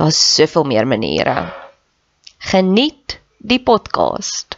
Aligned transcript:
Daar's 0.00 0.34
soveel 0.34 0.64
meer 0.64 0.86
maniere. 0.88 1.52
Geniet 2.38 3.18
die 3.36 3.60
podcast. 3.60 4.56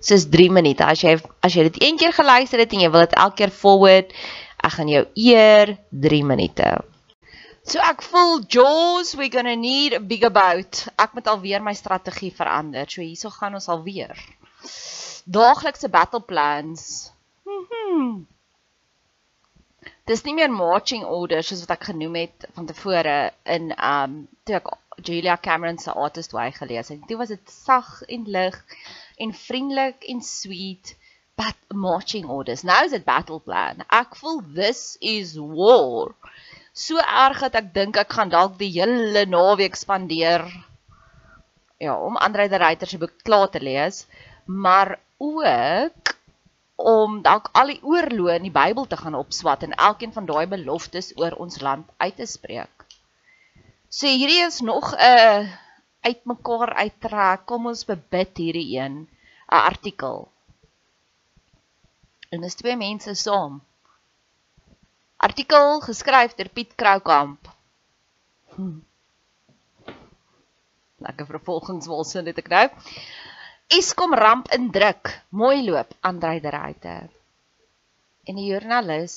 Dis 0.00 0.24
3 0.32 0.48
minute. 0.48 0.86
As 0.86 1.02
jy 1.04 1.18
as 1.44 1.52
jy 1.52 1.66
dit 1.66 1.76
een 1.82 1.98
keer 2.00 2.14
geluister 2.16 2.62
het 2.62 2.72
en 2.72 2.80
jy 2.80 2.88
wil 2.94 3.04
dit 3.04 3.18
elke 3.20 3.36
keer 3.42 3.52
forward, 3.52 4.14
ek 4.64 4.72
gaan 4.78 4.88
jou 4.88 5.02
eer 5.26 5.74
3 6.06 6.22
minute. 6.24 6.70
So 7.68 7.84
ek 7.84 8.00
voel 8.00 8.40
Jaws 8.48 9.12
we 9.20 9.28
going 9.28 9.50
to 9.52 9.60
need 9.60 9.92
a 9.92 10.00
bigger 10.00 10.32
boat. 10.32 10.86
Ek 10.96 11.12
moet 11.12 11.28
alweer 11.28 11.60
my 11.60 11.76
strategie 11.76 12.32
verander. 12.32 12.88
So 12.88 13.04
hierso 13.04 13.28
gaan 13.28 13.60
ons 13.60 13.68
alweer. 13.68 14.16
Daaglikse 15.28 15.92
battle 15.92 16.24
plans. 16.24 17.12
Mhm. 17.44 18.24
Dis 20.10 20.24
nie 20.26 20.34
meer 20.34 20.50
marching 20.50 21.04
orders 21.06 21.50
soos 21.50 21.60
wat 21.62 21.76
ek 21.76 21.90
genoem 21.92 22.16
het 22.18 22.46
van 22.56 22.66
tevore 22.66 23.16
in 23.56 23.70
um 23.88 24.16
toe 24.48 24.56
ek 24.58 24.72
Julia 25.06 25.36
Cameron 25.38 25.78
se 25.78 25.94
Artist 25.94 26.34
Way 26.36 26.50
gelees 26.56 26.90
het. 26.90 27.04
Dit 27.08 27.18
was 27.20 27.30
dit 27.30 27.52
sag 27.52 28.02
en 28.16 28.24
lig 28.36 28.58
en 29.22 29.34
vriendelik 29.44 30.02
en 30.14 30.22
sweet 30.26 30.96
but 31.38 31.56
marching 31.84 32.26
orders. 32.26 32.64
Nou 32.66 32.80
is 32.84 32.94
dit 32.96 33.04
battle 33.04 33.40
plan. 33.40 33.84
Ek 33.88 34.18
voel 34.18 34.42
this 34.56 34.96
is 35.00 35.36
war. 35.38 36.12
So 36.72 36.98
erg 36.98 37.40
dat 37.46 37.60
ek 37.62 37.72
dink 37.74 38.00
ek 38.00 38.12
gaan 38.18 38.32
dalk 38.32 38.58
die 38.58 38.72
hele 38.74 39.24
naweek 39.28 39.78
spandeer 39.78 40.44
ja, 41.82 41.94
om 41.98 42.16
Andre 42.16 42.48
de 42.48 42.58
Ruyter 42.62 42.88
se 42.90 42.98
boek 42.98 43.22
klaar 43.26 43.50
te 43.50 43.60
lees, 43.60 44.04
maar 44.46 44.98
ook 45.18 46.14
om 46.76 47.22
dalk 47.22 47.48
al 47.52 47.72
die 47.74 47.82
oorloë 47.82 48.36
in 48.40 48.48
die 48.48 48.54
Bybel 48.54 48.86
te 48.86 48.96
gaan 48.96 49.14
opswat 49.14 49.62
en 49.62 49.74
elkeen 49.74 50.12
van 50.12 50.26
daai 50.26 50.46
beloftes 50.46 51.12
oor 51.16 51.36
ons 51.38 51.60
land 51.60 51.88
uit 51.96 52.16
te 52.16 52.26
spreek. 52.26 52.86
So 53.88 54.06
hierdie 54.06 54.42
is 54.46 54.60
nog 54.60 54.94
'n 54.94 55.48
uitmekaar 56.00 56.74
uittrek. 56.74 57.46
Kom 57.46 57.66
ons 57.66 57.84
bebid 57.84 58.36
hierdie 58.36 58.78
een, 58.78 59.08
'n 59.48 59.64
artikel. 59.72 60.28
En 62.30 62.40
dis 62.40 62.54
twee 62.54 62.76
mense 62.76 63.14
saam. 63.14 63.60
Artikel 65.16 65.80
geskryf 65.80 66.34
deur 66.34 66.48
Piet 66.48 66.74
Kroukamp. 66.74 67.50
Hm. 68.54 68.78
Lekker 70.96 71.26
vervolgingswolse 71.26 72.22
dit 72.22 72.38
ek 72.38 72.48
nou. 72.48 72.66
Eskom 73.72 74.12
ramp 74.12 74.50
in 74.52 74.66
druk. 74.68 75.08
Mooi 75.40 75.62
loop 75.64 75.94
Andrei 76.08 76.40
de 76.44 76.50
Ruyter. 76.52 77.06
En 78.28 78.36
die 78.36 78.50
joernalis 78.50 79.14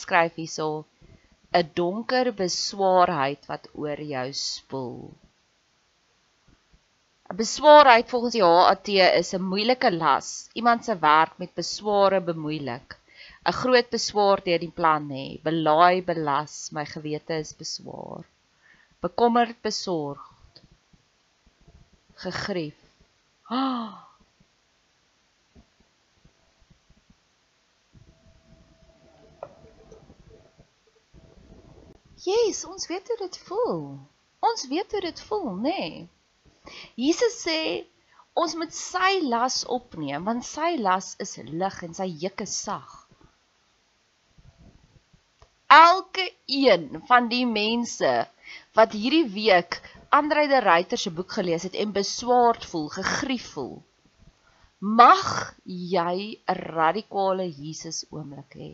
skryf 0.00 0.38
hierso 0.40 0.68
'n 1.60 1.68
donker 1.80 2.30
beswaarheid 2.38 3.44
wat 3.50 3.68
oor 3.82 4.00
jou 4.12 4.28
spoel. 4.32 5.02
'n 7.28 7.36
Beswaarheid 7.42 8.08
volgens 8.14 8.38
die 8.38 8.46
HAT 8.46 8.88
is 9.20 9.34
'n 9.34 9.44
moeilike 9.50 9.92
las. 9.92 10.48
Iemand 10.54 10.84
se 10.84 10.96
werk 11.04 11.36
met 11.36 11.54
besware 11.62 12.22
bemoeilik. 12.30 12.96
'n 13.44 13.58
Groot 13.60 13.90
beswaar 13.90 14.40
deur 14.48 14.62
die 14.64 14.76
plan 14.80 15.12
hê. 15.18 15.26
Belaai 15.42 16.00
belas, 16.00 16.72
my 16.72 16.86
gewete 16.94 17.44
is 17.44 17.52
beswaar. 17.52 18.24
Bekommerd 19.02 19.60
besorgd. 19.60 20.64
Gegrief 22.24 22.85
Ah. 23.50 24.02
Yes, 32.26 32.64
ons 32.64 32.86
weet 32.86 33.06
hoe 33.08 33.16
dit 33.16 33.38
voel. 33.38 33.98
Ons 34.38 34.66
weet 34.68 34.92
hoe 34.92 35.00
dit 35.00 35.20
voel, 35.28 35.52
nê? 35.62 35.78
Nee. 35.78 36.08
Jesus 36.98 37.36
sê 37.44 37.60
ons 38.34 38.54
moet 38.58 38.74
sy 38.74 39.20
las 39.22 39.62
opneem 39.76 40.26
want 40.26 40.44
sy 40.44 40.72
las 40.82 41.14
is 41.22 41.36
lig 41.46 41.76
en 41.86 41.94
sy 41.94 42.08
juk 42.24 42.42
is 42.42 42.56
sag. 42.66 42.96
Elke 45.76 46.26
een 46.46 46.88
van 47.06 47.30
die 47.30 47.46
mense 47.46 48.12
wat 48.74 48.98
hierdie 48.98 49.28
week 49.38 49.78
Andre 50.08 50.46
de 50.48 50.60
Ruyter 50.60 50.98
se 50.98 51.10
boek 51.10 51.32
gelees 51.32 51.62
het 51.62 51.74
en 51.74 51.92
beswaard 51.92 52.64
voel, 52.64 52.88
gegrief 52.88 53.50
voel. 53.52 53.82
Mag 54.78 55.54
jy 55.64 56.40
'n 56.46 56.58
radikale 56.76 57.46
Jesus 57.50 58.04
oomblik 58.10 58.52
hê. 58.54 58.72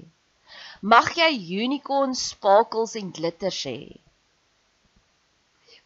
Mag 0.81 1.15
jy 1.15 1.33
unicorn 1.65 2.15
sparkles 2.15 2.95
en 2.95 3.13
glitters 3.13 3.65
hê. 3.65 4.01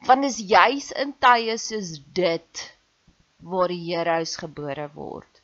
Want 0.06 0.24
is 0.24 0.38
juis 0.38 0.90
in 0.92 1.12
tye 1.18 1.56
soos 1.58 2.00
dit 2.12 2.76
waar 3.38 3.68
die 3.68 3.84
Here 3.86 4.10
huis 4.18 4.36
gebore 4.36 4.88
word. 4.94 5.42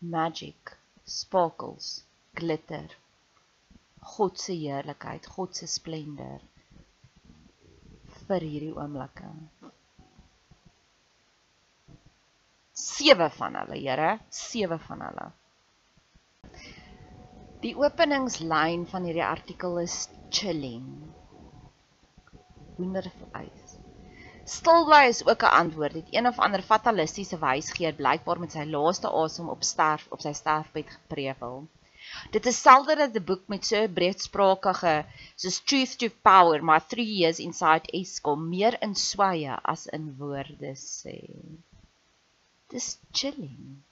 Magic, 0.00 0.75
sparkles, 1.06 2.04
glitter. 2.34 2.90
God 4.16 4.38
se 4.38 4.54
heerlikheid, 4.54 5.26
God 5.36 5.54
se 5.54 5.66
splendor 5.70 6.42
vir 8.26 8.42
hierdie 8.42 8.74
oomblikke. 8.74 9.28
Sewe 12.76 13.28
van 13.38 13.58
hulle, 13.60 13.78
Here, 13.80 14.10
sewe 14.30 14.78
van 14.88 15.04
hulle. 15.06 15.26
Die 17.62 17.74
openingslyn 17.78 18.84
van 18.90 19.06
hierdie 19.08 19.24
artikel 19.26 19.78
is 19.82 19.96
chilling. 20.30 20.86
Wondervleis. 22.76 23.65
Stilbly 24.46 25.08
is 25.08 25.26
ook 25.26 25.42
'n 25.42 25.56
antwoord. 25.62 25.92
Het 25.92 26.08
een 26.10 26.26
of 26.26 26.38
ander 26.38 26.62
fatalistiese 26.62 27.38
wysgeer 27.38 27.94
blykbaar 27.94 28.38
met 28.38 28.52
sy 28.52 28.64
laaste 28.64 29.10
asem 29.10 29.48
op 29.48 29.62
sterf 29.62 30.06
op 30.08 30.20
sy 30.20 30.32
sterfbed 30.32 30.90
geprevel. 30.90 31.66
Dit 32.30 32.46
is 32.46 32.60
selde 32.60 32.94
dat 32.96 33.14
'n 33.14 33.24
boek 33.24 33.42
met 33.52 33.66
so 33.66 33.76
'n 33.82 33.92
breedsprakige 33.92 34.94
soos 35.34 35.58
Truth 35.68 35.98
to 35.98 36.08
Power, 36.22 36.64
my 36.64 36.78
3 36.80 37.06
years 37.18 37.38
inside 37.38 37.90
Eskom 38.00 38.48
meer 38.48 38.76
in 38.82 38.94
sweye 38.94 39.58
as 39.72 39.86
in 39.86 40.14
woorde 40.18 40.72
sê. 40.74 41.18
Dis 42.68 42.98
chilling. 43.12 43.82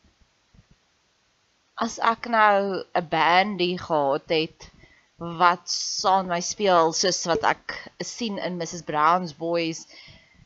As 1.74 1.98
ek 1.98 2.28
nou 2.28 2.84
'n 2.94 3.08
bandie 3.08 3.78
gehad 3.78 4.28
het 4.28 4.70
wat 5.18 5.68
saam 5.70 6.26
my 6.26 6.40
speel 6.40 6.92
soos 6.92 7.24
wat 7.26 7.42
ek 7.42 7.90
sien 7.98 8.38
in 8.38 8.56
Mrs 8.56 8.82
Brown's 8.82 9.34
Boys, 9.34 9.86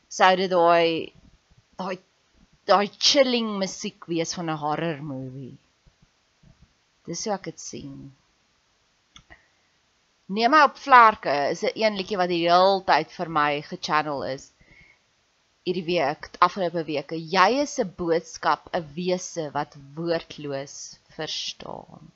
sou 0.09 0.31
dit 0.41 0.51
daai 0.51 1.13
daai 1.79 1.99
daai 2.69 2.89
chilling 3.09 3.51
musiek 3.63 4.07
wees 4.13 4.35
van 4.37 4.51
'n 4.51 4.61
horror 4.63 5.03
movie. 5.03 5.57
Dis 7.09 7.25
hoe 7.25 7.35
ek 7.35 7.45
dit 7.51 7.61
sien. 7.61 7.99
Neem 10.29 10.53
my 10.53 10.63
op 10.69 10.77
vlerke 10.77 11.35
is 11.53 11.63
'n 11.65 11.77
een 11.83 11.97
liedjie 11.97 12.21
wat 12.21 12.29
die 12.29 12.45
hele 12.45 12.83
tyd 12.91 13.13
vir 13.19 13.29
my 13.37 13.63
gechannel 13.71 14.25
is. 14.35 14.51
Hierdie 15.65 15.87
week, 15.87 16.29
afgelope 16.47 16.85
weke, 16.85 17.17
jy 17.17 17.61
is 17.63 17.79
'n 17.79 17.95
boodskap, 17.97 18.69
'n 18.73 18.85
wese 18.97 19.51
wat 19.57 19.77
woordloos 19.97 20.77
verstaan. 21.17 22.13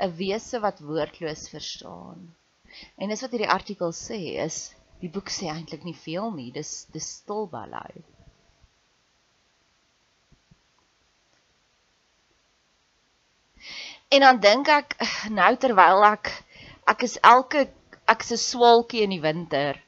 'n 0.00 0.14
Wese 0.18 0.60
wat 0.60 0.78
woordloos 0.80 1.48
verstaan. 1.48 2.34
En 2.96 3.10
dis 3.12 3.20
wat 3.24 3.34
hierdie 3.34 3.52
artikel 3.54 3.92
sê 3.96 4.18
is 4.44 4.56
die 5.02 5.10
boek 5.10 5.30
sê 5.34 5.48
eintlik 5.50 5.84
nie 5.84 5.96
veel 5.98 6.30
nie. 6.36 6.50
Dis 6.54 6.72
dis 6.94 7.08
stil 7.18 7.48
ballou. 7.50 8.02
En 14.12 14.24
dan 14.26 14.40
dink 14.44 14.68
ek 14.68 14.96
nou 15.40 15.52
terwyl 15.64 16.04
ek 16.12 16.32
ek 16.92 17.06
is 17.08 17.16
elke 17.34 17.66
ek 18.12 18.24
is 18.26 18.32
'n 18.36 18.42
swaalkie 18.44 19.04
in 19.06 19.14
die 19.16 19.24
winter. 19.28 19.78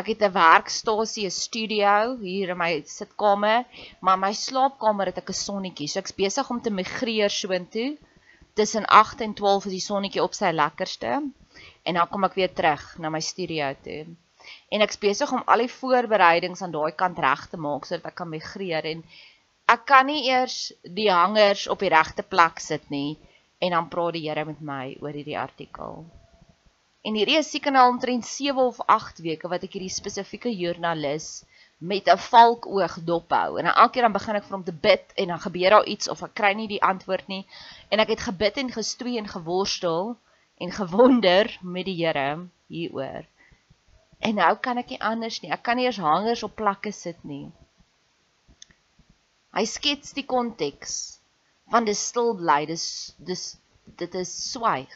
Ek 0.00 0.06
het 0.12 0.22
'n 0.22 0.36
werkstasie, 0.36 1.26
'n 1.26 1.38
studio 1.44 2.16
hier 2.20 2.52
in 2.54 2.58
my 2.58 2.72
sitkamer, 2.86 3.66
maar 4.00 4.18
my 4.18 4.32
slaapkamer 4.32 5.10
het 5.10 5.18
ek 5.18 5.30
'n 5.30 5.42
sonnetjie. 5.46 5.88
So 5.88 5.98
ek's 6.00 6.20
besig 6.22 6.50
om 6.50 6.60
te 6.62 6.70
migreer 6.70 7.30
soontoe. 7.30 7.98
Tussen 8.54 8.86
8 8.86 9.20
en 9.20 9.34
12 9.34 9.66
is 9.66 9.76
die 9.78 9.88
sonnetjie 9.90 10.22
op 10.22 10.34
sy 10.34 10.50
lekkerste 10.52 11.22
en 11.90 11.98
dan 11.98 12.10
kom 12.10 12.26
ek 12.28 12.36
weer 12.38 12.52
terug 12.54 12.84
na 13.02 13.10
my 13.10 13.20
studio 13.24 13.72
toe. 13.84 14.04
En 14.70 14.84
ek's 14.84 15.00
besig 15.02 15.32
om 15.34 15.42
al 15.52 15.64
die 15.64 15.72
voorbereidings 15.72 16.62
aan 16.62 16.74
daai 16.74 16.94
kant 17.02 17.18
reg 17.24 17.42
te 17.50 17.58
maak 17.66 17.88
sodat 17.88 18.12
ek 18.12 18.20
kan 18.20 18.30
migreer 18.30 18.86
en 18.92 19.02
ek 19.74 19.82
kan 19.90 20.06
nie 20.06 20.22
eers 20.28 20.60
die 21.00 21.10
hangers 21.10 21.66
op 21.74 21.82
die 21.82 21.90
regte 21.92 22.22
plek 22.34 22.62
sit 22.62 22.86
nie 22.94 23.18
en 23.60 23.76
dan 23.76 23.90
praat 23.92 24.16
die 24.16 24.24
Here 24.28 24.46
met 24.48 24.62
my 24.70 24.84
oor 25.02 25.18
hierdie 25.18 25.38
artikel. 25.38 26.06
En 27.04 27.16
hierdie 27.16 27.38
is 27.40 27.50
seker 27.52 27.74
nou 27.74 27.86
omtrent 27.90 28.26
7 28.28 28.62
of 28.62 28.80
8 28.86 29.20
weke 29.26 29.50
wat 29.52 29.66
ek 29.66 29.76
hierdie 29.76 29.92
spesifieke 29.92 30.52
joernalis 30.52 31.28
met 31.92 32.08
'n 32.08 32.22
valkoog 32.30 32.96
dophou. 33.10 33.58
En 33.58 33.64
dan 33.64 33.74
elke 33.74 33.92
keer 33.92 34.02
dan 34.08 34.16
begin 34.16 34.36
ek 34.36 34.48
vir 34.48 34.56
hom 34.56 34.64
te 34.64 34.78
bid 34.88 35.12
en 35.16 35.28
dan 35.34 35.40
gebeur 35.40 35.70
daar 35.76 35.86
iets 35.94 36.08
of 36.08 36.22
ek 36.22 36.34
kry 36.34 36.52
nie 36.52 36.68
die 36.68 36.82
antwoord 36.82 37.28
nie. 37.28 37.46
En 37.88 38.00
ek 38.00 38.14
het 38.14 38.26
gebid 38.30 38.56
en 38.56 38.72
gestoei 38.72 39.16
en 39.18 39.28
geworstel 39.28 40.16
en 40.60 40.72
gewonder 40.76 41.50
met 41.62 41.88
die 41.88 41.96
Here 42.00 42.46
hieroor. 42.68 43.24
En 44.20 44.36
nou 44.36 44.52
kan 44.60 44.78
ek 44.80 44.92
nie 44.92 45.00
anders 45.00 45.40
nie. 45.40 45.52
Ek 45.54 45.62
kan 45.64 45.80
nie 45.80 45.86
eers 45.88 46.00
hangers 46.04 46.44
op 46.44 46.58
plakke 46.60 46.92
sit 46.92 47.22
nie. 47.24 47.46
Hy 49.56 49.64
skets 49.66 50.12
die 50.14 50.26
konteks 50.28 50.98
want 51.70 51.86
dis 51.86 52.02
stil 52.10 52.34
bly 52.38 52.64
dis 52.68 52.84
dis 53.30 53.44
dit 54.00 54.14
is 54.18 54.30
swyg 54.50 54.94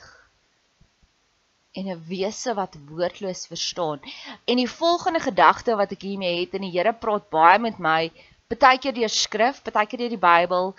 en 1.78 1.88
'n 1.90 2.02
wese 2.08 2.55
wat 2.58 2.76
woordloos 2.88 3.46
verstaan 3.50 4.02
en 4.50 4.60
die 4.62 4.70
volgende 4.70 5.22
gedagte 5.22 5.76
wat 5.81 5.94
ek 5.96 6.06
hiermee 6.06 6.40
het 6.40 6.55
en 6.55 6.67
die 6.67 6.75
Here 6.76 6.93
praat 7.05 7.31
baie 7.31 7.58
met 7.58 7.78
my 7.78 8.10
partykeer 8.50 8.94
deur 8.99 9.14
skrif 9.22 9.62
partykeer 9.67 10.02
deur 10.02 10.14
die 10.17 10.26
Bybel 10.28 10.75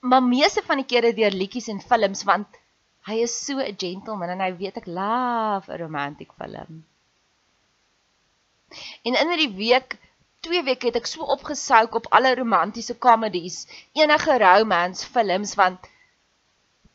maar 0.00 0.22
meeste 0.22 0.62
van 0.62 0.82
die 0.82 0.90
kere 0.92 1.14
deur 1.14 1.34
liedjies 1.34 1.68
en 1.74 1.82
films 1.90 2.22
want 2.30 2.60
hy 3.08 3.22
is 3.22 3.34
so 3.46 3.58
'n 3.60 3.76
gentleman 3.84 4.34
en 4.34 4.44
hy 4.44 4.52
weet 4.62 4.76
ek 4.82 4.86
love 4.86 5.70
'n 5.72 5.80
romantic 5.84 6.32
film 6.40 6.84
en 9.06 9.14
in 9.22 9.28
hierdie 9.32 9.54
week 9.56 9.98
2 10.46 10.62
weke 10.62 10.90
het 10.90 10.98
ek 11.00 11.08
so 11.10 11.26
opgesouk 11.34 11.96
op 11.98 12.08
alle 12.14 12.34
romantiese 12.38 12.94
comedies, 13.02 13.64
enige 13.98 14.38
romance 14.42 15.06
films 15.14 15.54
want 15.58 15.88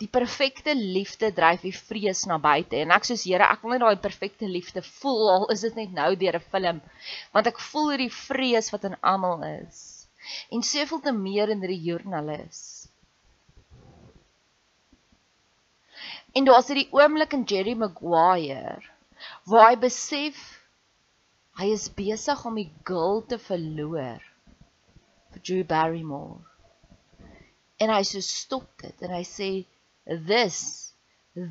die 0.02 0.10
perfekte 0.10 0.74
liefde 0.76 1.30
dryf 1.36 1.66
die 1.66 1.76
vrees 1.76 2.24
na 2.30 2.40
buite 2.42 2.80
en 2.82 2.94
ek 2.96 3.06
soos 3.06 3.26
Here, 3.28 3.46
ek 3.46 3.62
wil 3.64 3.76
net 3.76 3.84
daai 3.84 4.02
perfekte 4.02 4.50
liefde 4.50 4.82
voel 5.02 5.30
al 5.36 5.48
is 5.54 5.66
dit 5.68 5.78
net 5.78 5.92
nou 5.98 6.16
deur 6.24 6.40
'n 6.40 6.48
film 6.54 6.82
want 7.36 7.50
ek 7.52 7.60
voel 7.72 7.92
hierdie 7.94 8.14
vrees 8.14 8.72
wat 8.74 8.88
in 8.90 8.98
almal 9.02 9.44
is. 9.44 10.08
En 10.50 10.64
soveel 10.64 11.02
te 11.02 11.12
meer 11.12 11.50
in 11.50 11.62
hierdie 11.62 11.84
joernalis. 11.90 12.81
En 16.32 16.48
daar's 16.48 16.70
hierdie 16.72 16.90
oomblik 16.96 17.34
in 17.36 17.44
Jerry 17.44 17.76
Maguire 17.76 18.80
waar 19.46 19.70
hy 19.70 19.78
besef 19.82 20.40
Hy 21.60 21.68
is 21.76 21.90
besig 21.94 22.40
om 22.48 22.56
die 22.58 22.70
girl 22.88 23.20
te 23.28 23.38
verloor 23.38 24.22
vir 25.34 25.42
Drew 25.44 25.64
Barrymore. 25.68 26.40
En 27.82 27.92
hy 27.92 28.02
so 28.08 28.24
stop 28.24 28.70
dit 28.84 29.04
en 29.06 29.14
hy 29.18 29.24
sê 29.28 29.50
this 30.30 30.62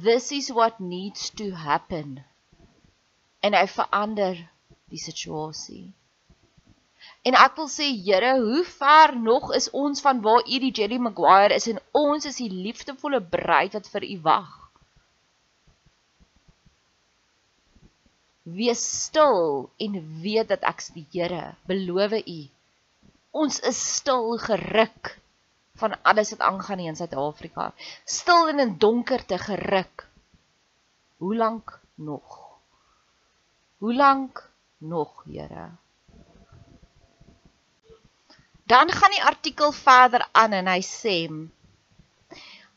this 0.06 0.30
is 0.32 0.50
what 0.56 0.80
needs 0.80 1.28
to 1.40 1.50
happen. 1.66 2.20
En 3.44 3.56
hy 3.56 3.66
verander 3.70 4.40
die 4.90 5.00
situasie. 5.00 5.92
En 7.24 7.36
ek 7.36 7.56
wil 7.60 7.68
sê 7.72 7.90
Here, 7.92 8.32
hoe 8.40 8.64
ver 8.64 9.14
nog 9.20 9.52
is 9.56 9.70
ons 9.76 10.02
van 10.04 10.24
waar 10.24 10.42
U 10.42 10.60
die 10.64 10.72
Jerry 10.72 10.98
Maguire 10.98 11.54
is 11.56 11.68
en 11.68 11.80
ons 11.96 12.26
is 12.28 12.40
die 12.40 12.50
liefdevolle 12.50 13.20
bruid 13.20 13.76
wat 13.76 13.92
vir 13.94 14.08
U 14.08 14.16
wag. 14.26 14.69
Wees 18.42 19.02
stil 19.04 19.70
en 19.76 20.20
weet 20.22 20.48
dat 20.48 20.62
ek 20.64 20.80
die 20.94 21.06
Here 21.12 21.54
beloof 21.68 22.12
u. 22.24 22.40
Ons 23.30 23.60
is 23.60 23.80
stil 23.96 24.38
geruk 24.38 25.18
van 25.80 25.96
alles 26.02 26.30
wat 26.34 26.40
aangaan 26.40 26.78
in 26.78 26.96
Suid-Afrika. 26.96 27.72
Stil 28.04 28.48
en 28.48 28.58
in 28.58 28.78
donkerte 28.78 29.38
geruk. 29.38 30.08
Hoe 31.16 31.36
lank 31.36 31.80
nog? 31.94 32.58
Hoe 33.78 33.94
lank 33.94 34.50
nog, 34.78 35.24
Here? 35.24 35.70
Dan 38.64 38.90
gaan 38.92 39.10
die 39.10 39.24
artikel 39.24 39.72
verder 39.72 40.28
aan 40.32 40.52
en 40.52 40.68
hy 40.70 40.80
sê 40.86 41.16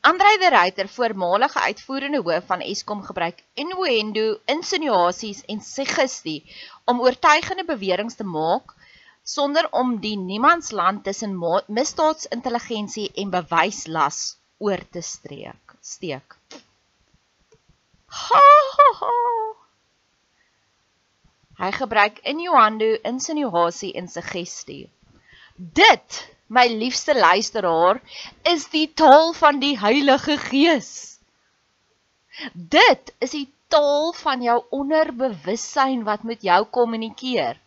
Andrei 0.04 0.38
de 0.38 0.50
Ruyter, 0.50 0.88
voormalige 0.90 1.60
uitvoerende 1.60 2.22
hoof 2.22 2.46
van 2.46 2.60
Eskom, 2.60 3.04
gebruik 3.08 3.44
innuendo, 3.54 4.40
insinuasies 4.46 5.46
en 5.46 5.62
suggestie 5.62 6.42
om 6.86 7.00
oortuigende 7.02 7.64
beweringe 7.66 8.16
te 8.16 8.24
maak 8.28 8.74
sonder 9.24 9.70
om 9.72 9.96
die 10.04 10.18
niemandsland 10.20 11.04
tussen 11.04 11.38
misdaadsintelligensie 11.68 13.12
en 13.16 13.32
bewyslas 13.32 14.20
oor 14.58 14.84
te 14.92 15.02
streek 15.02 15.64
steek. 15.80 16.36
Ha, 18.06 18.44
ha, 18.76 18.90
ha. 19.00 19.16
Hy 21.64 21.72
gebruik 21.80 22.20
innuendo, 22.28 22.92
insinuasie 23.08 23.94
en 24.00 24.08
suggestie. 24.08 24.90
Dit, 25.56 26.20
my 26.58 26.68
liefste 26.70 27.16
luisteraar, 27.18 28.02
is 28.54 28.68
die 28.74 28.88
taal 28.94 29.34
van 29.34 29.60
die 29.64 29.74
Heilige 29.80 30.38
Gees. 30.38 30.92
Dit 32.54 33.14
is 33.20 33.34
die 33.38 33.48
taal 33.74 34.14
van 34.22 34.42
jou 34.46 34.60
onderbewussyn 34.82 36.04
wat 36.10 36.24
met 36.24 36.46
jou 36.46 36.62
kommunikeer 36.78 37.58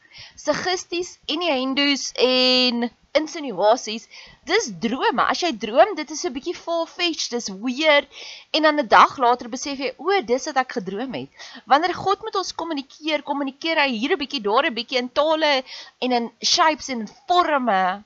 suggesties 0.41 1.17
en 1.33 1.43
die 1.43 1.51
hindoes 1.53 2.05
en 2.27 2.87
insinuasies 3.17 4.07
dis 4.49 4.69
drome. 4.85 5.25
As 5.25 5.43
jy 5.43 5.51
droom 5.65 5.95
dit 5.99 6.11
is 6.15 6.25
'n 6.29 6.33
bietjie 6.37 6.55
far-fetched 6.57 7.35
dis 7.37 7.49
weird. 7.65 8.09
En 8.53 8.63
dan 8.69 8.81
'n 8.81 8.89
dag 8.89 9.17
later 9.25 9.49
besef 9.49 9.79
jy 9.79 9.93
o 9.99 10.21
dis 10.31 10.47
wat 10.49 10.61
ek 10.65 10.77
gedroom 10.79 11.15
het. 11.21 11.29
Wanneer 11.67 11.95
God 11.95 12.23
met 12.23 12.37
ons 12.37 12.55
kommunikeer 12.55 13.23
kommunikeer 13.23 13.83
hy 13.85 13.91
hier 13.97 14.13
'n 14.13 14.23
bietjie 14.25 14.43
daar 14.49 14.67
'n 14.67 14.79
bietjie 14.81 14.99
in 14.99 15.13
tale 15.13 15.65
en 16.01 16.13
in 16.13 16.31
shapes 16.41 16.89
en 16.89 17.09
forme 17.29 18.05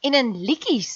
en 0.00 0.14
in 0.14 0.32
liedjies 0.46 0.94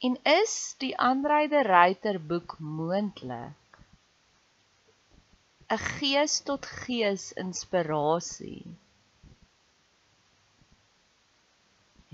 en 0.00 0.16
is 0.24 0.74
die 0.82 0.92
Andreide 0.98 1.62
Ruiter 1.62 2.18
boek 2.32 2.56
moontlik 2.58 3.56
'n 5.74 5.82
gees 5.86 6.34
tot 6.48 6.66
gees 6.82 7.24
inspirasie. 7.42 8.62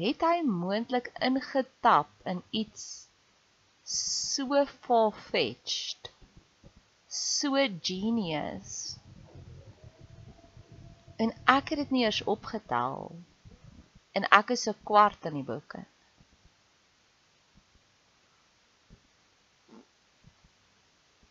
Het 0.01 0.25
hy 0.29 0.41
moontlik 0.49 1.09
ingetap 1.29 2.11
in 2.33 2.43
iets 2.63 2.83
so 3.95 4.67
far-fetched, 4.87 6.11
so 7.09 7.55
genius? 7.91 8.75
En 11.17 11.33
ek 11.45 11.73
het 11.73 11.79
dit 11.79 11.91
nie 11.91 12.05
eers 12.05 12.23
opgetel 12.29 13.11
en 14.17 14.25
ek 14.39 14.51
is 14.55 14.67
'n 14.69 14.81
kwart 14.89 15.29
in 15.29 15.35
die 15.41 15.47
boeke. 15.51 15.85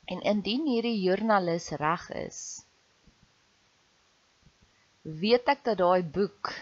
En 0.06 0.22
indien 0.22 0.66
hierdie 0.70 1.02
joernalis 1.02 1.70
reg 1.82 2.10
is, 2.10 2.40
weet 5.02 5.48
ek 5.54 5.64
dat 5.66 5.78
daai 5.78 6.04
boek 6.04 6.54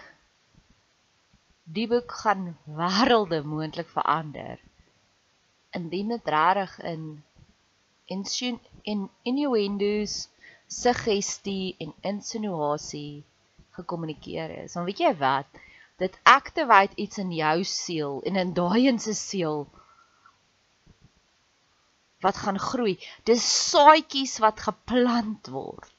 die 1.63 1.87
boek 1.87 2.11
gaan 2.11 2.57
wêrelde 2.67 3.43
moontlik 3.43 3.87
verander. 3.87 4.59
Indien 5.71 6.07
dit 6.07 6.27
regtig 6.27 6.79
in 6.79 7.23
in 8.05 9.09
innuendos, 9.23 10.29
suggestie 10.73 11.75
en 11.83 11.93
insinuasie 12.01 13.23
gekommunikeer 13.77 14.57
is. 14.63 14.73
Want 14.73 14.89
weet 14.89 15.01
jy 15.03 15.13
wat? 15.21 15.61
Dit 16.01 16.17
activate 16.27 16.95
iets 16.95 17.21
in 17.21 17.31
jou 17.31 17.63
siel 17.67 18.21
en 18.27 18.39
in 18.41 18.53
daai 18.57 18.87
in 18.89 18.99
se 18.99 19.13
siel 19.17 19.67
wat 22.23 22.39
gaan 22.39 22.59
groei. 22.59 22.97
Dis 23.27 23.43
saadjies 23.69 24.37
wat 24.43 24.63
geplant 24.63 25.47
word. 25.51 25.91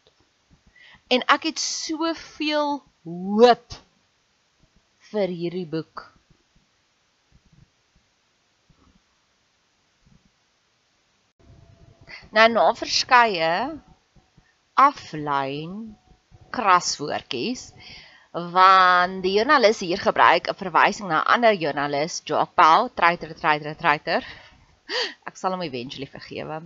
En 1.12 1.22
ek 1.30 1.50
het 1.50 1.60
soveel 1.60 2.80
hoop 3.04 3.78
vir 5.12 5.28
hierdie 5.28 5.68
boek. 5.68 6.08
Nou 12.34 12.48
na 12.50 12.70
verskeie 12.74 13.50
aflyn 14.74 15.96
kraswoordjies 16.50 17.72
want 18.54 19.22
die 19.22 19.36
joernalis 19.36 19.80
hier 19.86 20.00
gebruik 20.02 20.48
'n 20.50 20.60
verwysing 20.62 21.08
na 21.08 21.20
'n 21.20 21.30
ander 21.34 21.54
joernalis, 21.54 22.22
Jock 22.26 22.54
Pau, 22.54 22.88
treiter 22.88 23.34
treiter 23.34 23.76
treiter 23.76 24.24
ek 25.28 25.38
sal 25.40 25.54
hom 25.54 25.62
eventually 25.66 26.06
vergewe. 26.14 26.56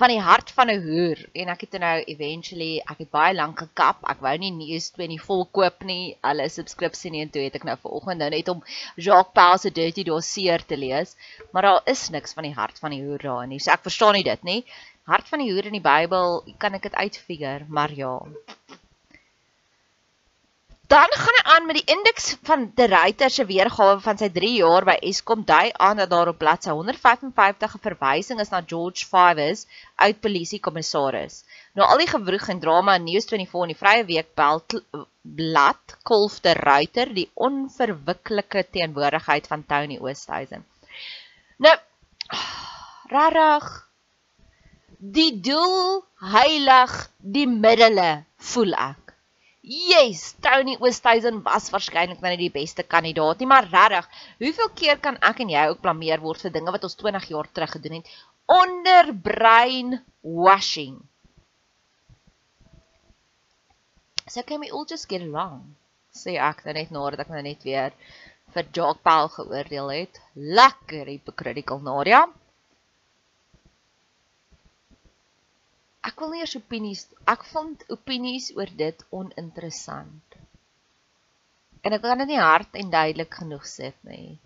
Van 0.00 0.12
die 0.12 0.20
hart 0.26 0.50
van 0.56 0.70
'n 0.72 0.82
hoer 0.84 1.18
en 1.40 1.50
ek 1.54 1.62
het 1.64 1.74
nou 1.82 1.96
eventually 2.12 2.70
ek 2.92 2.98
het 3.02 3.10
baie 3.16 3.34
lank 3.36 3.60
gekap. 3.64 3.98
Ek 4.12 4.22
wou 4.26 4.32
nie 4.42 4.50
News 4.56 4.88
2 4.96 5.08
nie 5.12 5.20
vol 5.28 5.44
koop 5.58 5.84
nie. 5.90 6.16
Alle 6.30 6.48
subskripsie 6.56 7.12
nie 7.12 7.22
en 7.24 7.32
toe 7.34 7.44
het 7.44 7.56
ek 7.60 7.64
nou 7.68 7.76
vanoggend 7.84 8.24
nou 8.24 8.30
net 8.36 8.48
om 8.54 8.64
Jacques 8.96 9.34
Pau 9.38 9.58
se 9.58 9.72
Dirty 9.80 10.04
Dossier 10.10 10.64
te 10.72 10.76
lees, 10.76 11.16
maar 11.52 11.68
daar 11.68 11.82
is 11.94 12.08
niks 12.16 12.36
van 12.38 12.48
die 12.48 12.56
hart 12.60 12.78
van 12.84 12.96
die 12.96 13.02
hoer 13.04 13.24
daar 13.28 13.46
nie. 13.46 13.60
So 13.60 13.72
ek 13.76 13.88
verstaan 13.88 14.16
nie 14.20 14.26
dit 14.28 14.42
nie. 14.52 14.60
Hart 15.06 15.28
van 15.30 15.38
die 15.38 15.52
hoer 15.52 15.68
in 15.68 15.76
die 15.76 15.84
Bybel, 15.84 16.40
kan 16.58 16.74
ek 16.74 16.88
dit 16.88 16.94
uitfigure, 16.98 17.66
maar 17.70 17.92
ja. 17.94 18.16
Dan 20.86 21.10
gaan 21.18 21.36
hy 21.38 21.42
aan 21.50 21.64
met 21.66 21.78
die 21.80 21.94
indeks 21.94 22.26
van 22.46 22.68
die 22.78 22.86
Reiter 22.86 23.30
se 23.30 23.46
weergawe 23.46 24.00
van 24.02 24.18
sy 24.18 24.28
3 24.34 24.50
jaar 24.54 24.86
by 24.86 24.94
Eskom 25.10 25.42
dui 25.46 25.72
aan 25.82 25.98
dat 25.98 26.10
daar 26.10 26.30
op 26.30 26.38
bladsy 26.38 26.70
155 26.70 27.74
'n 27.74 27.82
verwysing 27.86 28.40
is 28.40 28.50
na 28.50 28.62
George 28.66 29.06
Fivers 29.06 29.66
uit 29.96 30.20
polisie 30.20 30.60
kommissaris. 30.60 31.42
Nou 31.74 31.88
al 31.88 31.98
die 31.98 32.10
gewroeg 32.10 32.48
en 32.48 32.60
drama 32.60 32.94
in 32.94 33.06
News24 33.06 33.62
en 33.62 33.74
die 33.74 33.80
Vrye 33.82 34.04
Week 34.04 34.34
bel 34.34 34.62
blad 35.22 35.96
kolf 36.02 36.40
die 36.40 36.54
Reiter 36.54 37.14
die 37.14 37.30
onverwikkelike 37.34 38.66
teenwoordigheid 38.70 39.46
van 39.46 39.66
Tony 39.66 39.98
Oosthuizen. 39.98 40.66
Nou 41.58 41.76
rarig 43.10 43.85
die 44.98 45.40
doel 45.40 46.04
heilig 46.32 46.94
die 47.20 47.46
middele 47.46 48.24
voel 48.52 48.74
ek 48.74 49.06
Yes, 49.66 50.36
Tony 50.38 50.76
Oosthuizen 50.78 51.40
was 51.42 51.72
waarskynlik 51.74 52.20
nou 52.22 52.30
nie 52.30 52.44
die 52.44 52.54
beste 52.54 52.84
kandidaat 52.86 53.40
nie, 53.42 53.48
maar 53.50 53.66
regtig, 53.66 54.06
hoeveel 54.38 54.68
keer 54.78 55.00
kan 55.02 55.18
ek 55.18 55.40
en 55.42 55.50
jy 55.50 55.64
ook 55.72 55.80
blameer 55.82 56.22
word 56.22 56.44
vir 56.44 56.52
dinge 56.54 56.70
wat 56.70 56.86
ons 56.86 56.94
20 57.00 57.26
jaar 57.32 57.48
terug 57.50 57.72
gedoen 57.74 57.96
het 57.98 58.12
onder 58.46 59.10
brain 59.10 59.98
washing? 60.22 61.00
So 64.30 64.46
can 64.46 64.62
we 64.62 64.70
all 64.70 64.86
just 64.86 65.10
get 65.10 65.26
along? 65.26 65.74
Sê 66.14 66.38
ek 66.38 66.62
dan 66.62 66.78
nou 66.78 66.84
net 66.84 66.94
nadat 66.94 67.26
ek 67.26 67.34
nou 67.34 67.42
net 67.42 67.66
weer 67.66 67.90
vir 68.54 68.70
Jock 68.70 69.02
Paul 69.02 69.34
geoordeel 69.34 69.90
het. 69.96 70.22
Lekker 70.34 71.10
hypocritical 71.10 71.82
Nadia. 71.82 72.22
Ek 76.08 76.20
wil 76.22 76.32
nie 76.32 76.42
eers 76.44 76.56
opinies 76.58 77.02
ek 77.32 77.44
vind 77.52 77.84
opinies 77.96 78.52
oor 78.56 78.70
dit 78.82 79.04
oninteressant. 79.20 80.38
En 81.82 81.94
ek 81.94 82.02
kan 82.02 82.22
dit 82.22 82.32
nie 82.32 82.42
hard 82.42 82.78
en 82.80 82.92
duidelik 82.92 83.34
genoeg 83.40 83.66
sê 83.70 83.92
nie. 84.10 84.38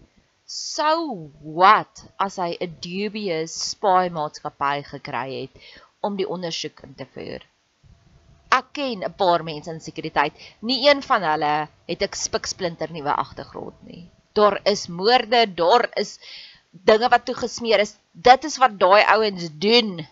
So 0.51 1.31
what 1.59 2.03
as 2.27 2.37
hy 2.43 2.51
'n 2.59 2.77
dubious 2.87 3.55
spy 3.71 4.09
maatskappy 4.17 4.83
gekry 4.93 5.29
het 5.37 5.55
om 6.09 6.17
die 6.19 6.29
ondersoek 6.37 6.83
in 6.87 6.95
te 6.99 7.07
voer? 7.15 7.45
Ek 8.59 8.73
ken 8.79 9.05
'n 9.07 9.15
paar 9.23 9.45
mense 9.47 9.71
in 9.71 9.81
sekuriteit. 9.81 10.35
Nie 10.61 10.89
een 10.89 11.03
van 11.03 11.23
hulle 11.23 11.69
het 11.91 12.03
'n 12.03 12.21
spiksplinter 12.27 12.91
nuwe 12.91 13.15
agtergrond 13.25 13.79
nie. 13.87 14.11
Daar 14.35 14.61
is 14.65 14.89
moorde, 14.89 15.47
daar 15.63 15.85
is 16.03 16.19
dinge 16.71 17.09
wat 17.09 17.25
toe 17.25 17.35
gesmeer 17.35 17.81
is. 17.81 17.97
Dit 18.13 18.45
is 18.45 18.57
wat 18.59 18.79
daai 18.79 19.03
ouens 19.15 19.49
doen. 19.67 20.07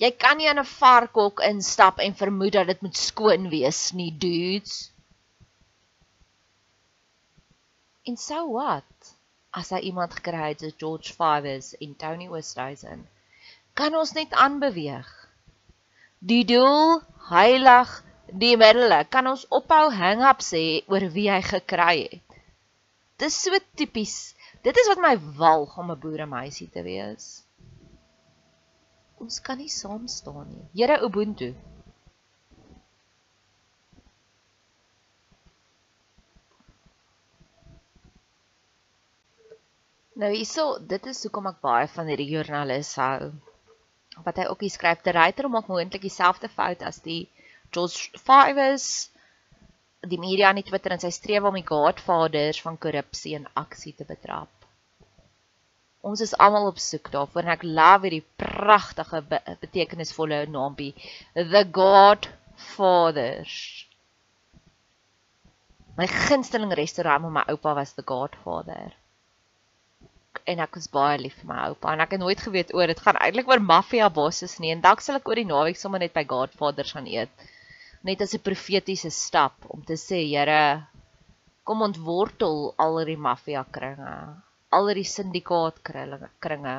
Jy 0.00 0.10
kan 0.16 0.38
nie 0.38 0.48
aan 0.48 0.60
'n 0.62 0.70
varkhok 0.70 1.40
instap 1.46 1.98
en 2.04 2.14
vermoed 2.20 2.54
dat 2.56 2.68
dit 2.70 2.80
moet 2.84 2.96
skoon 2.96 3.48
wees 3.52 3.80
nie, 3.92 4.12
dudes. 4.24 4.92
En 8.08 8.16
so 8.16 8.46
what? 8.52 9.14
As 9.52 9.70
hy 9.74 9.80
iemand 9.90 10.14
gekry 10.16 10.48
het 10.52 10.60
soos 10.64 10.78
George 10.82 11.12
Fivers 11.18 11.74
en 11.84 11.96
Tony 11.96 12.28
Oosthuizen, 12.28 13.04
kan 13.74 13.94
ons 13.94 14.12
net 14.12 14.32
aanbeweeg. 14.32 15.10
Die 16.18 16.44
doel 16.44 17.02
heilig 17.28 17.92
die 18.44 18.56
middele. 18.56 19.04
Kan 19.08 19.26
ons 19.26 19.44
ophou 19.48 19.90
hang 19.92 20.24
up 20.30 20.40
sê 20.44 20.64
oor 20.88 21.08
wie 21.12 21.28
hy 21.30 21.42
gekry 21.42 22.08
het? 22.08 22.40
Dis 23.20 23.36
so 23.42 23.60
tipies. 23.74 24.34
Dit 24.62 24.76
is 24.76 24.88
wat 24.88 25.04
my 25.04 25.14
walg 25.36 25.76
om 25.78 25.90
'n 25.92 26.00
boeremeisie 26.00 26.70
te 26.70 26.82
wees 26.82 27.47
ons 29.24 29.40
kan 29.44 29.58
nie 29.58 29.72
saam 29.72 30.06
staan 30.08 30.48
nie. 30.52 30.64
Here 30.78 30.98
Ubuntu. 31.06 31.52
Nou 40.18 40.32
hierso, 40.34 40.78
dit 40.92 41.04
is 41.06 41.20
hoekom 41.26 41.46
ek 41.52 41.60
baie 41.62 41.86
van 41.94 42.08
hierdie 42.10 42.32
joernalis 42.32 42.96
hou. 42.98 43.32
wat 44.26 44.38
hy 44.40 44.48
ook 44.50 44.64
hier 44.64 44.72
skryf, 44.74 45.02
die 45.06 45.12
ryter 45.14 45.46
maak 45.46 45.68
moontlik 45.70 46.02
dieselfde 46.02 46.48
fout 46.50 46.82
as 46.82 46.96
die 47.04 47.20
George 47.70 48.18
Fivers 48.18 48.88
die 50.06 50.18
media 50.18 50.50
en 50.50 50.58
die 50.60 50.66
Twitter 50.66 50.94
en 50.94 51.02
sy 51.02 51.10
streef 51.14 51.46
om 51.46 51.58
die 51.58 51.66
godfathers 51.66 52.60
van 52.66 52.78
korrupsie 52.82 53.34
en 53.38 53.48
aksie 53.62 53.94
te 53.98 54.06
betrap. 54.08 54.57
Ons 56.06 56.20
is 56.22 56.36
almal 56.38 56.68
op 56.70 56.78
soek 56.78 57.10
daarvoor 57.10 57.42
en 57.42 57.54
ek 57.56 57.66
love 57.66 58.06
hierdie 58.06 58.26
pragtige 58.38 59.22
be 59.30 59.40
betekenisvolle 59.64 60.44
naampie, 60.52 60.94
the 61.34 61.64
Godfathers. 61.80 63.56
My 65.98 66.06
gunsteling 66.06 66.72
restaurant 66.78 67.26
met 67.26 67.36
my 67.40 67.44
oupa 67.50 67.74
was 67.74 67.92
the 67.98 68.06
Godfather 68.06 68.94
en 70.48 70.62
ek 70.64 70.78
was 70.78 70.88
baie 70.88 71.18
lief 71.20 71.36
vir 71.42 71.48
my 71.50 71.58
oupa 71.68 71.92
en 71.92 72.02
ek 72.04 72.14
het 72.14 72.22
nooit 72.22 72.40
geweet 72.40 72.70
oor 72.76 72.88
dit 72.88 73.00
gaan 73.04 73.18
eintlik 73.20 73.50
oor 73.50 73.60
maffia 73.60 74.08
bosses 74.08 74.56
nie. 74.62 74.72
En 74.72 74.84
dalk 74.84 75.02
sal 75.04 75.18
ek 75.18 75.28
oor 75.28 75.40
die 75.40 75.48
naweek 75.48 75.80
sommer 75.80 76.00
net 76.00 76.14
by 76.14 76.24
Godfathers 76.30 76.94
gaan 76.96 77.08
eet. 77.10 77.46
Net 78.06 78.22
as 78.24 78.34
'n 78.34 78.46
profetiese 78.46 79.10
stap 79.10 79.66
om 79.68 79.82
te 79.84 79.98
sê 79.98 80.22
Here 80.24 80.86
kom 81.64 81.82
ontwortel 81.82 82.74
al 82.78 83.04
die 83.04 83.20
maffia 83.28 83.64
kringe 83.76 84.14
al 84.76 84.92
die 85.00 85.08
syndikaat 85.16 85.82
kringe 85.88 86.78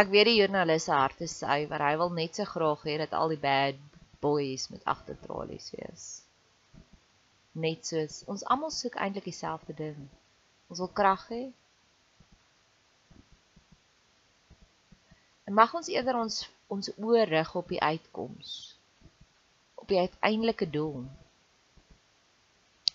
Ek 0.00 0.08
weet 0.08 0.30
die 0.30 0.38
joernalis 0.38 0.86
se 0.88 0.96
hart 0.96 1.20
is 1.26 1.36
suiwer 1.42 1.82
hy 1.84 1.92
wil 2.00 2.14
net 2.16 2.38
so 2.38 2.48
graag 2.48 2.88
hê 2.88 2.96
dat 3.02 3.12
al 3.18 3.34
die 3.34 3.42
bad 3.42 3.78
boys 4.24 4.70
met 4.72 4.86
agtertralies 4.94 5.68
wees 5.76 6.08
net 7.52 7.86
soos 7.86 8.22
ons 8.30 8.44
almal 8.46 8.70
soek 8.70 8.96
eintlik 8.96 9.26
dieselfde 9.26 9.74
ding. 9.74 9.98
Ons 10.70 10.78
wil 10.78 10.92
krag 10.94 11.26
hê. 11.32 11.42
En 15.46 15.56
mag 15.58 15.74
ons 15.74 15.90
eerder 15.90 16.18
ons 16.20 16.44
ons 16.70 16.92
oë 17.02 17.24
rig 17.26 17.54
op 17.58 17.72
die 17.74 17.82
uitkoms. 17.82 18.76
Op 19.74 19.88
die 19.90 19.98
uiteindelike 19.98 20.70
doel. 20.70 21.02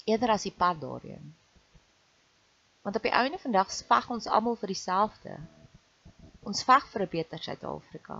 Eerder 0.05 0.35
as 0.35 0.45
die 0.45 0.53
pad 0.53 0.81
daarheen. 0.81 1.33
Want 2.85 2.95
op 2.95 3.05
die 3.07 3.11
einde 3.11 3.39
van 3.41 3.51
dag 3.51 3.71
spag 3.73 4.09
ons 4.13 4.27
almal 4.27 4.57
vir 4.61 4.73
dieselfde. 4.73 5.37
Ons 6.45 6.63
veg 6.63 6.85
vir 6.91 7.01
'n 7.01 7.09
beter 7.09 7.41
Suid-Afrika. 7.41 8.19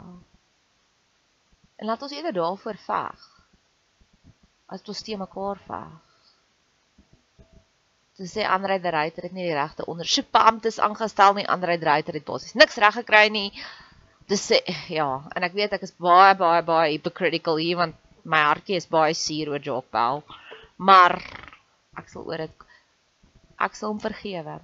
En 1.76 1.86
laat 1.86 2.02
ons 2.02 2.12
eerder 2.12 2.34
daarvoor 2.34 2.78
veg. 2.88 3.30
As 4.66 4.82
ons 4.88 5.02
te 5.02 5.18
mekaar 5.18 5.62
veg. 5.68 5.94
Toe 8.16 8.28
sê 8.32 8.46
Andre 8.48 8.80
de 8.80 8.90
Ruyter 8.90 9.24
het 9.28 9.34
nie 9.36 9.44
die 9.44 9.56
regte 9.58 9.86
ondersoekbeamptes 9.92 10.80
aangestel 10.80 11.34
nie. 11.34 11.48
Andre 11.48 11.78
de 11.78 11.86
Ruyter 11.86 12.14
het 12.14 12.26
basies 12.26 12.54
niks 12.56 12.78
reg 12.80 12.94
gekry 12.94 13.28
nie. 13.30 13.50
Dis 14.32 14.46
sê 14.52 14.62
ja, 14.90 15.10
en 15.36 15.44
ek 15.44 15.54
weet 15.54 15.76
ek 15.76 15.84
is 15.84 15.92
baie 16.02 16.36
baie 16.40 16.62
baie 16.64 16.94
hypocritical 16.94 17.60
hier 17.62 17.78
want 17.78 17.96
my 18.24 18.40
hartjie 18.48 18.80
is 18.80 18.88
baie 18.88 19.14
suur 19.14 19.52
oor 19.52 19.60
Jock 19.60 19.92
Bell. 19.92 20.24
Maar 20.78 21.20
ek 22.00 22.10
sal 22.14 22.26
oor 22.30 22.46
dit 22.46 22.66
ek 23.66 23.76
sal 23.76 23.94
hom 23.94 24.02
vergewe. 24.04 24.60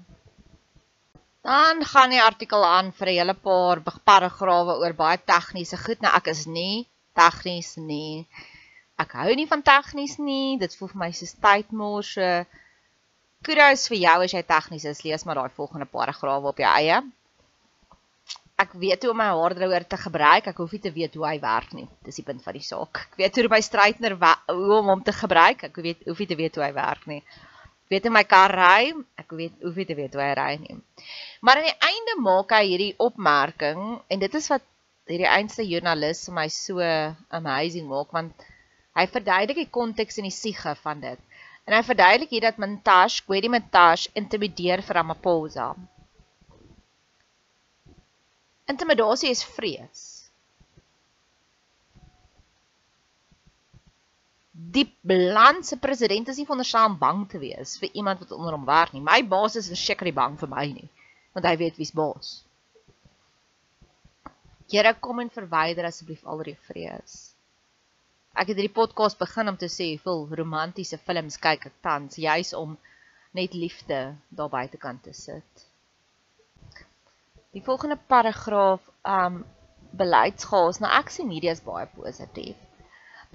Dan 1.42 1.86
gaan 1.92 2.12
die 2.14 2.22
artikel 2.22 2.66
aan 2.66 2.92
vir 2.92 3.08
'n 3.08 3.18
hele 3.20 3.34
paar 3.34 3.82
paragrawe 4.10 4.78
oor 4.82 4.94
baie 4.94 5.18
tegniese 5.18 5.78
goed. 5.86 6.02
Nou 6.02 6.14
ek 6.16 6.28
is 6.28 6.46
nie 6.46 6.88
tegnies 7.16 7.78
nie. 7.78 8.28
Ek 9.00 9.12
hou 9.12 9.32
nie 9.36 9.48
van 9.48 9.62
tegnies 9.62 10.18
nie. 10.20 10.58
Dit 10.58 10.76
voel 10.76 10.92
vir 10.94 11.02
my 11.06 11.12
soos 11.12 11.34
tydmorse. 11.46 12.30
So 12.46 12.60
kudos 13.46 13.88
vir 13.90 13.98
jou 13.98 14.18
as 14.24 14.34
jy 14.36 14.44
tegnies 14.46 14.86
is. 14.86 15.02
Lees 15.04 15.26
maar 15.26 15.40
daai 15.40 15.58
volgende 15.58 15.88
paragraaf 15.90 16.44
op 16.44 16.62
jou 16.62 16.70
eie. 16.70 17.02
Ek 18.62 18.74
weet 18.78 19.06
hoe 19.06 19.12
om 19.14 19.18
my 19.18 19.30
haardroër 19.32 19.86
te 19.90 19.98
gebruik. 19.98 20.50
Ek 20.52 20.60
hoef 20.62 20.74
nie 20.76 20.82
te 20.84 20.92
weet 20.94 21.16
hoe 21.18 21.26
hy 21.26 21.38
werk 21.42 21.72
nie. 21.78 21.88
Dis 22.06 22.20
die 22.20 22.26
punt 22.28 22.44
van 22.46 22.58
die 22.58 22.66
saak. 22.66 23.06
Ek 23.10 23.22
weet 23.22 23.40
hoe 23.40 23.52
my 23.54 23.62
straightener 23.66 24.18
hoe 24.20 24.76
om 24.78 24.92
hom 24.94 25.02
te 25.06 25.16
gebruik. 25.18 25.64
Ek 25.70 25.80
weet 25.86 26.04
hoef 26.10 26.22
nie 26.22 26.30
te 26.30 26.38
weet 26.38 26.60
hoe 26.60 26.66
hy 26.68 26.74
werk 26.76 27.08
nie. 27.10 27.22
Ek 27.22 27.96
weet 27.96 28.06
hoe 28.08 28.14
my 28.18 28.24
kar 28.34 28.54
ry. 28.56 28.92
Ek 29.24 29.34
weet 29.40 29.66
hoef 29.66 29.80
nie 29.82 29.88
te 29.90 29.98
weet 29.98 30.18
hoe 30.18 30.24
hy 30.24 30.34
ry 30.38 30.52
nie. 30.62 30.78
Maar 31.42 31.62
aan 31.62 31.70
die 31.72 31.90
einde 31.90 32.18
maak 32.28 32.54
hy 32.58 32.62
hierdie 32.68 32.94
opmerking 33.02 33.82
en 34.08 34.22
dit 34.22 34.38
is 34.42 34.50
wat 34.54 34.68
hierdie 35.10 35.32
einste 35.32 35.66
joernalis 35.66 36.28
vir 36.28 36.38
my 36.38 36.48
so 36.54 36.92
amazing 37.40 37.88
maak 37.90 38.14
want 38.16 38.46
hy 39.00 39.08
verduidelik 39.10 39.64
die 39.64 39.74
konteks 39.80 40.22
en 40.22 40.28
die 40.30 40.36
siege 40.36 40.76
van 40.84 41.02
dit. 41.02 41.20
En 41.66 41.74
hy 41.78 41.82
verduidelik 41.88 42.32
hier 42.34 42.46
dat 42.50 42.62
Montash, 42.62 43.22
Gwedi 43.26 43.50
Montash 43.50 44.08
intimideer 44.18 44.82
vir 44.86 44.98
Ramaphosa. 45.00 45.72
Intimidasie 48.72 49.32
is 49.34 49.44
vrees. 49.44 50.04
Die 54.52 54.86
land 55.04 55.66
se 55.66 55.78
president 55.82 56.30
is 56.32 56.38
nie 56.40 56.46
veronderstel 56.46 56.92
om 56.92 56.98
bang 57.02 57.26
te 57.32 57.40
wees 57.42 57.78
vir 57.82 57.90
iemand 57.98 58.22
wat 58.24 58.32
onder 58.36 58.56
hom 58.56 58.68
werk 58.68 58.94
nie. 58.94 59.04
My 59.04 59.20
baas 59.34 59.58
is 59.60 59.72
verseker 59.72 60.08
nie 60.08 60.16
bang 60.16 60.38
vir 60.40 60.52
my 60.52 60.66
nie, 60.72 60.88
want 61.36 61.48
hy 61.50 61.56
weet 61.60 61.80
wie's 61.82 61.92
baas. 61.98 62.32
Here 64.72 64.94
kom 65.04 65.20
en 65.20 65.34
verwyder 65.34 65.90
asseblief 65.90 66.24
al 66.24 66.46
die 66.48 66.56
vrees. 66.70 67.18
Ek 68.32 68.48
het 68.48 68.56
hierdie 68.56 68.78
podcast 68.78 69.20
begin 69.20 69.52
om 69.52 69.58
te 69.60 69.68
sê 69.68 69.90
hoeveel 69.90 70.24
romantiese 70.40 71.02
films 71.10 71.36
kyk 71.44 71.68
ek 71.68 71.82
tans 71.84 72.16
juis 72.16 72.54
om 72.56 72.78
net 73.36 73.58
liefde 73.58 74.00
daar 74.30 74.54
buitekant 74.54 75.04
te 75.04 75.16
sit. 75.18 75.71
Die 77.52 77.64
volgende 77.64 77.98
paragraaf 78.08 78.84
um 79.04 79.42
beleidsgaas. 80.02 80.80
Nou 80.80 80.92
ek 81.00 81.10
sien 81.12 81.32
hierdie 81.34 81.52
is 81.52 81.64
baie 81.66 81.88
positief. 81.96 82.56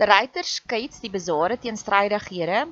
Die 0.01 0.09
ryter 0.09 0.47
skets 0.49 1.03
die 1.03 1.11
bizarre 1.13 1.59
teenstrydighede 1.61 2.63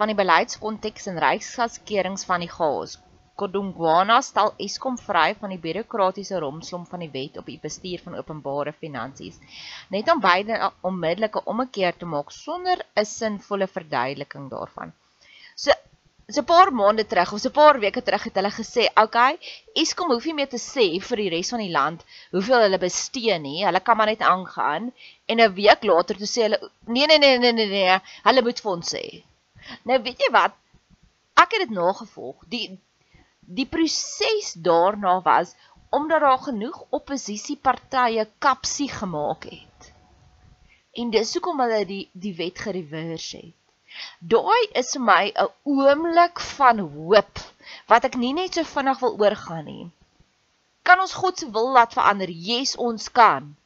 van 0.00 0.10
die 0.10 0.16
beleidskonteks 0.18 1.06
en 1.12 1.20
ryksgaskerings 1.22 2.26
van 2.26 2.42
die 2.42 2.50
gaas. 2.50 2.96
Kodongwana 3.40 4.18
stel 4.26 4.50
Eskom 4.66 4.98
vry 5.00 5.28
van 5.42 5.54
die 5.54 5.60
bureaukratiese 5.62 6.40
romslom 6.42 6.82
van 6.90 7.04
die 7.04 7.10
wet 7.14 7.38
op 7.40 7.46
die 7.48 7.60
bestuur 7.62 8.02
van 8.06 8.18
openbare 8.18 8.74
finansies, 8.82 9.38
net 9.94 10.10
om 10.12 10.20
beide 10.26 10.58
onmiddellike 10.90 11.44
ommekeer 11.54 11.96
te 12.02 12.08
maak 12.16 12.34
sonder 12.34 12.82
'n 12.96 13.06
sinvolle 13.12 13.70
verduideliking 13.76 14.50
daarvan. 14.56 14.92
So 15.54 15.70
so 16.32 16.40
'n 16.40 16.44
paar 16.44 16.70
maande 16.72 17.06
terug 17.06 17.32
of 17.32 17.40
so 17.40 17.48
'n 17.48 17.52
paar 17.52 17.78
weke 17.80 18.02
terug 18.02 18.24
het 18.24 18.34
hulle 18.34 18.50
gesê, 18.50 18.82
"Oké, 18.90 19.02
okay, 19.02 19.38
Eskom 19.74 20.10
hoef 20.12 20.24
nie 20.24 20.34
meer 20.34 20.48
te 20.48 20.58
sê 20.58 20.86
vir 21.08 21.16
die 21.16 21.30
res 21.30 21.50
van 21.50 21.60
die 21.60 21.70
land 21.78 22.04
hoeveel 22.30 22.60
hulle 22.66 22.78
bestee 22.78 23.38
nie. 23.38 23.64
Hulle 23.64 23.80
kan 23.80 23.96
maar 23.96 24.06
net 24.06 24.20
aangaan." 24.20 24.92
En 25.26 25.40
'n 25.40 25.54
week 25.54 25.82
later 25.84 26.16
toe 26.16 26.26
sê 26.26 26.42
hulle, 26.42 26.70
"Nee, 26.86 27.06
nee, 27.06 27.18
nee, 27.18 27.38
nee, 27.38 27.52
nee, 27.52 27.66
nee, 27.66 27.98
hulle 28.22 28.42
moet 28.42 28.64
ons 28.64 28.94
sê." 28.94 29.22
Nou 29.84 30.02
weet 30.02 30.18
jy 30.18 30.30
wat? 30.32 30.52
Ek 31.36 31.52
het 31.52 31.68
dit 31.68 31.70
nagevolg. 31.70 32.36
Die 32.48 32.78
Die 33.52 33.66
proses 33.66 34.52
daarna 34.52 35.20
was 35.22 35.54
omdat 35.90 36.20
daar 36.20 36.38
genoeg 36.38 36.84
oppositiepartye 36.90 38.28
kapsie 38.38 38.88
gemaak 38.88 39.44
het. 39.44 39.92
En 40.92 41.10
dis 41.10 41.32
hoekom 41.34 41.60
hulle 41.60 41.80
die 41.86 42.04
die 42.12 42.34
wet 42.38 42.58
gereverse 42.58 43.36
het. 43.36 43.59
Daai 44.34 44.62
is 44.82 44.92
vir 44.96 45.04
my 45.06 45.24
'n 45.44 45.48
oomblik 45.76 46.42
van 46.56 46.82
hoop 46.96 47.42
wat 47.92 48.04
ek 48.08 48.16
nie 48.22 48.32
net 48.32 48.54
so 48.54 48.64
vinnig 48.74 49.00
wil 49.00 49.18
oorgaan 49.24 49.64
nie. 49.64 49.90
Kan 50.82 51.00
ons 51.00 51.18
God 51.22 51.38
se 51.38 51.50
wil 51.50 51.72
laat 51.72 51.96
verander? 51.98 52.30
Yes, 52.30 52.76
ons 52.76 53.10
kan. 53.20 53.56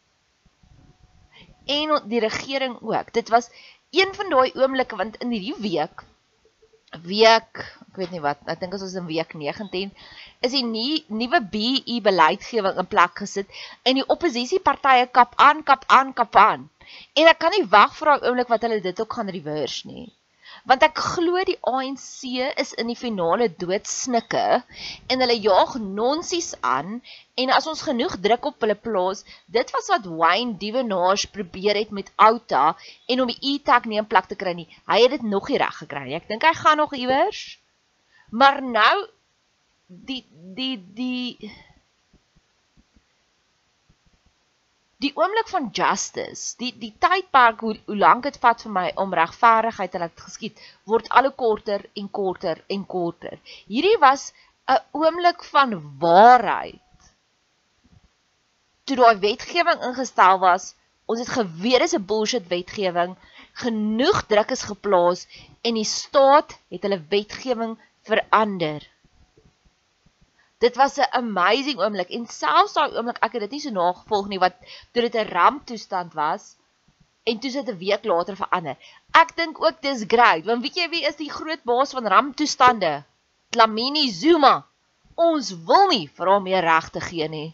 En 1.67 1.95
die 2.09 2.21
regering 2.21 2.81
ook. 2.81 3.13
Dit 3.13 3.29
was 3.29 3.51
een 3.91 4.15
van 4.15 4.31
daai 4.31 4.53
oomblikke 4.55 4.97
want 4.97 5.17
in 5.17 5.31
hierdie 5.31 5.61
week 5.61 6.05
week, 7.03 7.63
ek 7.89 7.99
weet 7.99 8.13
nie 8.15 8.23
wat, 8.23 8.43
ek 8.51 8.61
dink 8.61 8.75
ons 8.77 8.95
in 8.95 9.09
week 9.09 9.35
19 9.35 9.91
is 10.47 10.57
die 10.57 10.65
nie, 10.67 11.05
nuwe 11.21 11.41
BE 11.55 12.01
beleidgewing 12.09 12.81
in 12.83 12.91
plek 12.95 13.23
gesit 13.23 13.63
en 13.83 14.01
die 14.01 14.09
oppositiepartye 14.17 15.07
kap 15.21 15.39
aan, 15.49 15.63
kap 15.71 15.87
aan, 15.99 16.13
kap 16.21 16.37
aan. 16.49 16.69
En 17.19 17.31
ek 17.33 17.41
kan 17.43 17.57
nie 17.57 17.65
wag 17.77 17.97
vir 17.99 18.13
daai 18.13 18.29
oomblik 18.29 18.53
wat 18.53 18.69
hulle 18.69 18.83
dit 18.85 19.01
ook 19.01 19.19
gaan 19.19 19.33
reverse 19.39 19.89
nie 19.89 20.07
want 20.71 20.85
ek 20.87 21.01
glo 21.13 21.41
die 21.45 21.57
ANC 21.69 22.31
is 22.63 22.73
in 22.81 22.91
die 22.91 22.99
finale 22.99 23.49
doodsnikke 23.63 24.45
en 25.13 25.25
hulle 25.25 25.37
jaag 25.47 25.75
nonsies 25.83 26.53
aan 26.65 27.01
en 27.41 27.53
as 27.57 27.67
ons 27.71 27.83
genoeg 27.89 28.17
druk 28.25 28.49
op 28.51 28.65
hulle 28.65 28.77
plaas, 28.87 29.25
dit 29.57 29.75
was 29.77 29.91
wat 29.93 30.07
Wayne 30.21 30.57
Dievenaars 30.61 31.27
probeer 31.35 31.81
het 31.81 31.91
met 31.91 32.13
Outa 32.29 32.65
en 33.11 33.25
om 33.25 33.33
die 33.33 33.41
e-tag 33.55 33.89
nie 33.91 34.01
in 34.01 34.09
plek 34.09 34.31
te 34.31 34.39
kry 34.39 34.55
nie. 34.57 34.69
Hy 34.89 35.03
het 35.03 35.17
dit 35.17 35.27
nog 35.27 35.51
nie 35.51 35.61
reg 35.61 35.83
gekry 35.83 36.07
nie. 36.07 36.17
Ek 36.21 36.31
dink 36.31 36.47
hy 36.47 36.55
gaan 36.61 36.81
nog 36.81 36.95
iewers. 36.97 37.43
Maar 38.31 38.63
nou 38.63 38.95
die 39.87 40.25
die 40.31 40.77
die 40.95 41.53
die 45.05 45.13
oomblik 45.17 45.51
van 45.53 45.69
justice, 45.77 46.55
die 46.57 46.73
die 46.81 46.95
tydperk 46.99 47.61
hoe 47.61 47.75
hoe 47.87 47.97
lank 47.97 48.25
dit 48.25 48.39
vat 48.41 48.63
vir 48.65 48.73
my 48.73 48.85
om 48.97 49.13
regverdigheid 49.13 49.93
te 49.93 50.01
laat 50.01 50.25
geskied, 50.27 50.63
word 50.89 51.11
al 51.11 51.29
hoe 51.29 51.37
korter 51.43 51.85
en 52.01 52.09
korter 52.09 52.63
en 52.69 52.87
korter. 52.87 53.37
Hierdie 53.69 53.99
was 54.01 54.33
'n 54.69 54.81
oomblik 54.93 55.45
van 55.45 55.77
waarheid. 56.01 56.81
Toe 58.85 58.97
daai 58.97 59.19
wetgewing 59.21 59.85
ingestel 59.91 60.39
was, 60.39 60.75
ons 61.07 61.21
het 61.21 61.29
geweet 61.29 61.81
dis 61.85 61.95
'n 61.95 62.07
bullshit 62.07 62.49
wetgewing, 62.49 63.17
genoeg 63.53 64.25
druk 64.27 64.51
is 64.51 64.63
geplaas 64.63 65.27
en 65.63 65.75
die 65.75 65.85
staat 65.85 66.59
het 66.71 66.83
hulle 66.83 67.05
wetgewing 67.09 67.79
verander. 68.09 68.94
Dit 70.65 70.77
was 70.81 70.99
'n 70.99 71.13
amazing 71.21 71.79
oomblik 71.85 72.11
en 72.17 72.27
selfs 72.41 72.77
daai 72.77 72.97
oomblik 72.97 73.19
ek 73.27 73.33
het 73.37 73.43
dit 73.45 73.55
nie 73.57 73.65
so 73.65 73.73
nagevolg 73.79 74.29
nie 74.29 74.43
wat 74.45 74.55
toe 74.93 75.03
dit 75.07 75.17
'n 75.23 75.33
ramptoestand 75.37 76.15
was 76.21 76.45
en 77.29 77.41
toe 77.41 77.51
sit 77.51 77.69
'n 77.69 77.79
week 77.79 78.05
later 78.05 78.37
verander. 78.37 78.77
Ek 79.23 79.37
dink 79.37 79.61
ook 79.65 79.83
dis 79.83 80.05
great 80.15 80.45
want 80.49 80.63
weet 80.63 80.77
jy 80.81 80.89
wie 80.89 81.05
is 81.11 81.21
die 81.21 81.33
groot 81.39 81.63
baas 81.65 81.93
van 81.93 82.07
ramptoestande? 82.15 83.05
Dlamini 83.51 84.09
Zuma. 84.11 84.67
Ons 85.15 85.53
wil 85.69 85.87
nie 85.89 86.09
vir 86.17 86.27
hom 86.33 86.43
meer 86.43 86.65
regte 86.67 87.01
gee 87.01 87.29
nie. 87.29 87.51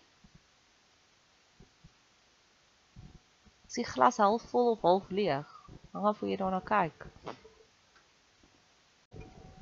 Is 3.68 3.74
die 3.74 3.84
glas 3.84 4.16
half 4.16 4.42
vol 4.50 4.70
of 4.70 4.80
half 4.82 5.10
leeg? 5.10 5.46
Hang 5.92 6.06
af 6.06 6.18
hoe 6.20 6.30
jy 6.30 6.36
daarna 6.36 6.60
kyk. 6.60 7.06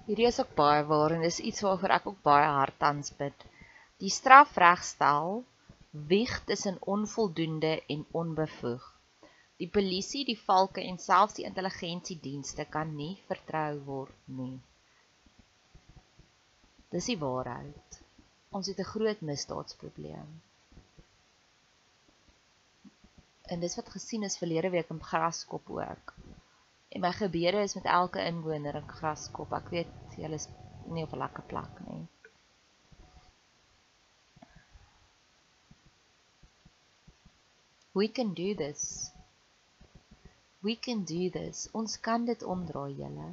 Hierdie 0.08 0.26
is 0.26 0.38
ook 0.40 0.54
baie 0.56 0.84
waar 0.88 1.12
en 1.12 1.20
dis 1.20 1.36
iets 1.50 1.60
waaroor 1.60 1.92
ek 1.98 2.06
ook 2.08 2.20
baie 2.24 2.46
hard 2.48 2.76
tans 2.80 3.10
bid. 3.16 3.42
Die 4.00 4.08
strafregstel 4.08 5.42
wieg 6.12 6.32
tussen 6.48 6.78
onvoldoende 6.94 7.74
en 7.94 8.06
onbevoeg. 8.20 8.86
Die 9.60 9.68
polisie, 9.68 10.22
die 10.24 10.38
valke 10.40 10.80
en 10.80 10.96
selfs 11.02 11.36
die 11.36 11.44
intelligensiedienste 11.44 12.64
kan 12.72 12.94
nie 12.96 13.18
vertrou 13.28 13.80
word 13.90 14.32
nie. 14.40 14.56
Dis 16.94 17.10
die 17.12 17.18
waarheid. 17.20 18.00
Ons 18.48 18.72
het 18.72 18.80
'n 18.80 18.90
groot 18.94 19.20
misdaadsprobleem. 19.20 20.30
En 23.52 23.60
dis 23.60 23.76
wat 23.76 23.96
gesien 23.98 24.22
is 24.22 24.40
verlede 24.40 24.70
week 24.70 24.88
in 24.88 25.04
Graskop 25.10 25.68
ook. 25.70 26.14
En 26.88 27.00
my 27.00 27.12
gebede 27.12 27.60
is 27.62 27.74
met 27.74 27.84
elke 27.84 28.24
inwoner 28.24 28.74
in 28.74 28.88
Graskop. 28.88 29.52
Ek 29.52 29.68
weet 29.74 30.16
julle 30.16 30.38
is 30.40 30.48
nie 30.88 31.04
op 31.04 31.12
'n 31.12 31.20
lekker 31.24 31.44
plek 31.50 31.80
nie. 31.88 32.06
We 37.92 38.08
can 38.08 38.34
do 38.34 38.54
this. 38.54 39.10
We 40.60 40.76
can 40.76 41.04
do 41.04 41.30
this. 41.30 41.68
Ons 41.72 42.00
kan 42.00 42.24
dit 42.24 42.42
omdraai, 42.42 42.94
julle. 42.94 43.28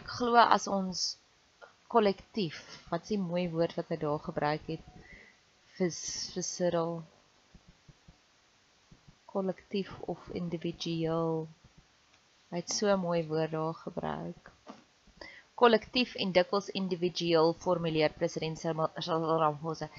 Ek 0.00 0.10
glo 0.18 0.36
as 0.36 0.66
ons 0.66 1.02
kollektief, 1.94 2.60
wat 2.90 3.10
'n 3.10 3.26
mooi 3.30 3.48
woord 3.50 3.74
wat 3.78 3.88
hy 3.88 3.96
daar 3.96 4.22
gebruik 4.28 4.66
het, 4.66 4.86
vir 5.76 5.90
vir 6.34 6.46
Cyril 6.50 6.94
kollektief 9.34 9.90
of 10.12 10.28
individueel. 10.40 11.46
Hy 12.54 12.60
het 12.60 12.70
so 12.70 12.94
mooi 13.02 13.22
woord 13.26 13.50
daar 13.56 13.74
gebruik. 13.74 14.50
Kollektief 15.58 16.14
en 16.22 16.34
dikwels 16.34 16.70
individueel 16.80 17.54
formuleer 17.64 18.14
president 18.18 18.58
Cyril 18.62 19.26
Ramaphosa. 19.42 19.90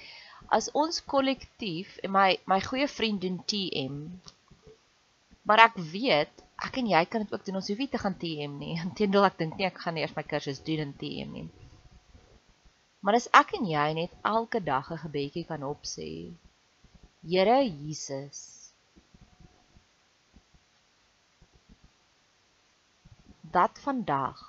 As 0.58 0.70
ons 0.72 1.02
kollektief 1.14 1.98
en 2.04 2.16
my 2.16 2.30
my 2.52 2.60
goeie 2.64 2.88
vriend 2.92 3.22
doen 3.24 3.38
TM. 3.52 4.00
Maar 5.48 5.68
ek 5.68 5.78
weet, 5.92 6.44
ek 6.68 6.80
en 6.82 6.90
jy 6.96 7.04
kan 7.06 7.24
dit 7.26 7.34
ook 7.36 7.46
doen. 7.46 7.60
Ons 7.60 7.70
hoef 7.72 7.84
nie 7.84 7.92
te 7.92 8.02
gaan 8.02 8.18
TM 8.24 8.58
nie. 8.60 8.76
Inteendeel 8.88 9.28
ek 9.30 9.40
dink 9.44 9.60
nie 9.60 9.68
ek 9.68 9.84
gaan 9.84 10.00
eers 10.00 10.16
my 10.16 10.24
kursus 10.28 10.64
doen 10.64 10.88
in 10.88 10.98
TM 11.02 11.36
nie. 11.38 11.48
Maar 13.06 13.20
as 13.20 13.28
ek 13.38 13.58
en 13.60 13.68
jy 13.70 13.88
net 14.00 14.14
elke 14.26 14.64
dag 14.64 14.92
'n 14.92 15.04
gebedjie 15.04 15.46
kan 15.46 15.64
opsê. 15.64 16.10
Here 17.26 17.60
Jesus, 17.66 18.65
dat 23.56 23.80
vandag 23.80 24.42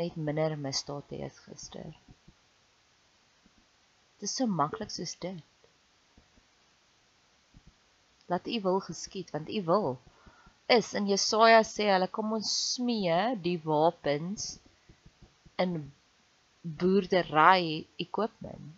net 0.00 0.16
minder 0.16 0.56
misdaad 0.58 1.12
is 1.14 1.38
gister. 1.46 1.90
Dit 4.18 4.28
is 4.28 4.34
so 4.36 4.46
maklik 4.46 4.90
soos 4.90 5.14
dit. 5.22 5.44
Laat 8.26 8.46
U 8.46 8.60
wil 8.66 8.80
geskied 8.88 9.30
want 9.30 9.48
U 9.48 9.62
wil 9.70 9.88
is 10.70 10.92
in 10.94 11.06
Jesaja 11.10 11.62
sê 11.66 11.88
hulle 11.90 12.10
kom 12.16 12.34
ons 12.38 12.50
smee 12.74 13.22
die 13.46 13.56
wapens 13.64 14.52
in 15.62 15.72
boerdery 16.62 17.86
equipment. 18.04 18.70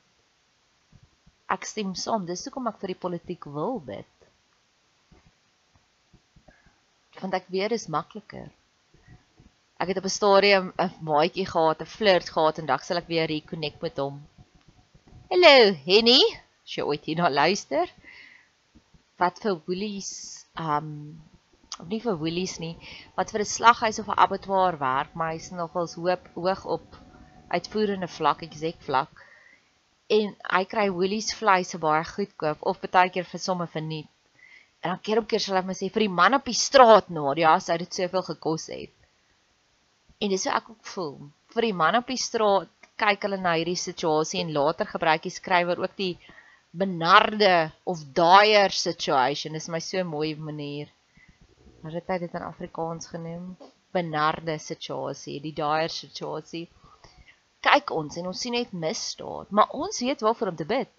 Ek 1.53 1.69
stem 1.69 1.93
saam, 1.99 2.25
dis 2.29 2.47
hoekom 2.47 2.71
ek 2.71 2.81
vir 2.81 2.95
die 2.95 3.03
politiek 3.05 3.49
wil 3.57 3.77
bid. 3.93 4.09
Want 7.21 7.37
ek 7.37 7.51
weet 7.53 7.75
dit 7.75 7.81
is 7.81 7.93
makliker. 7.93 8.49
Ek 9.83 9.89
het 9.91 9.99
op 9.99 10.05
'n 10.07 10.19
stadium 10.21 10.67
'n 10.79 10.93
maatjie 11.11 11.47
gehad, 11.47 11.81
'n 11.83 11.95
flirt 11.99 12.29
gehad 12.35 12.59
en 12.59 12.67
dag 12.67 12.83
sal 12.85 13.01
ek 13.01 13.09
weer 13.13 13.27
reconnect 13.27 13.81
met 13.81 13.97
hom. 13.97 14.21
Hallo, 15.31 15.57
Henny. 15.87 16.23
As 16.65 16.75
jy 16.77 16.85
ooit 16.87 17.05
hierna 17.05 17.31
luister. 17.31 17.91
Wat 19.19 19.41
vir 19.43 19.59
woolies, 19.67 20.13
um 20.55 21.19
of 21.81 21.89
nie 21.89 22.01
vir 22.07 22.17
woolies 22.23 22.55
nie, 22.59 22.77
wat 23.17 23.35
vir 23.35 23.41
'n 23.41 23.55
slaghuis 23.57 23.99
of 23.99 24.09
'n 24.09 24.23
abattoir 24.27 24.79
werk, 24.79 25.15
maar 25.15 25.33
hy's 25.33 25.51
nogals 25.51 25.95
hoop 25.95 26.31
hoog 26.35 26.65
op 26.65 26.87
uitvoerende 27.49 28.09
vlak, 28.09 28.43
exec 28.43 28.79
vlak. 28.79 29.27
En 30.07 30.37
hy 30.55 30.65
kry 30.65 30.89
woolies 30.91 31.35
vleis 31.35 31.75
baie 31.75 32.05
goedkoop 32.05 32.59
of 32.61 32.81
baie 32.81 33.11
keer 33.11 33.25
vir 33.25 33.41
somme 33.41 33.67
verniet. 33.67 34.11
En 34.81 34.91
dan 34.91 35.01
keer 35.01 35.19
op 35.19 35.27
keer 35.27 35.41
sal 35.41 35.57
hy 35.57 35.67
my 35.67 35.75
sê 35.75 35.91
vir 35.91 36.07
die 36.07 36.17
man 36.23 36.35
op 36.35 36.45
die 36.45 36.61
straat 36.69 37.07
ja, 37.37 37.59
sou 37.59 37.79
dit 37.79 37.95
soveel 37.95 38.23
gekos 38.23 38.67
het. 38.67 39.02
En 40.23 40.31
dis 40.31 40.45
hoe 40.47 40.55
ek 40.55 40.71
ook 40.71 40.87
voel. 40.95 41.17
Vir 41.55 41.67
die 41.67 41.77
man 41.77 41.99
op 41.99 42.11
die 42.11 42.21
straat 42.21 42.71
kyk 43.03 43.25
hulle 43.27 43.41
na 43.43 43.57
hierdie 43.59 43.79
situasie 43.81 44.43
en 44.43 44.53
later 44.55 44.87
gebruik 44.87 45.25
die 45.25 45.35
skrywer 45.35 45.81
ook 45.83 45.97
die 45.99 46.15
benarde 46.83 47.73
of 47.91 48.05
daaier 48.17 48.71
situation. 48.73 49.57
Dis 49.59 49.71
my 49.73 49.81
so 49.83 50.05
mooi 50.07 50.35
manier. 50.39 50.93
Maar 51.83 51.99
dit 51.99 52.13
het 52.15 52.23
dit 52.23 52.37
in 52.39 52.47
Afrikaans 52.47 53.11
genoem. 53.11 53.57
Benarde 53.93 54.57
situasie, 54.63 55.41
die 55.43 55.55
daaier 55.57 55.91
situasie. 55.93 56.69
Kyk 57.63 57.91
ons 57.95 58.17
en 58.19 58.29
ons 58.31 58.45
sien 58.45 58.55
net 58.57 58.73
misdaad, 58.75 59.51
maar 59.51 59.75
ons 59.77 60.01
weet 60.03 60.23
waarvoor 60.25 60.53
om 60.53 60.57
te 60.59 60.67
bid. 60.67 60.91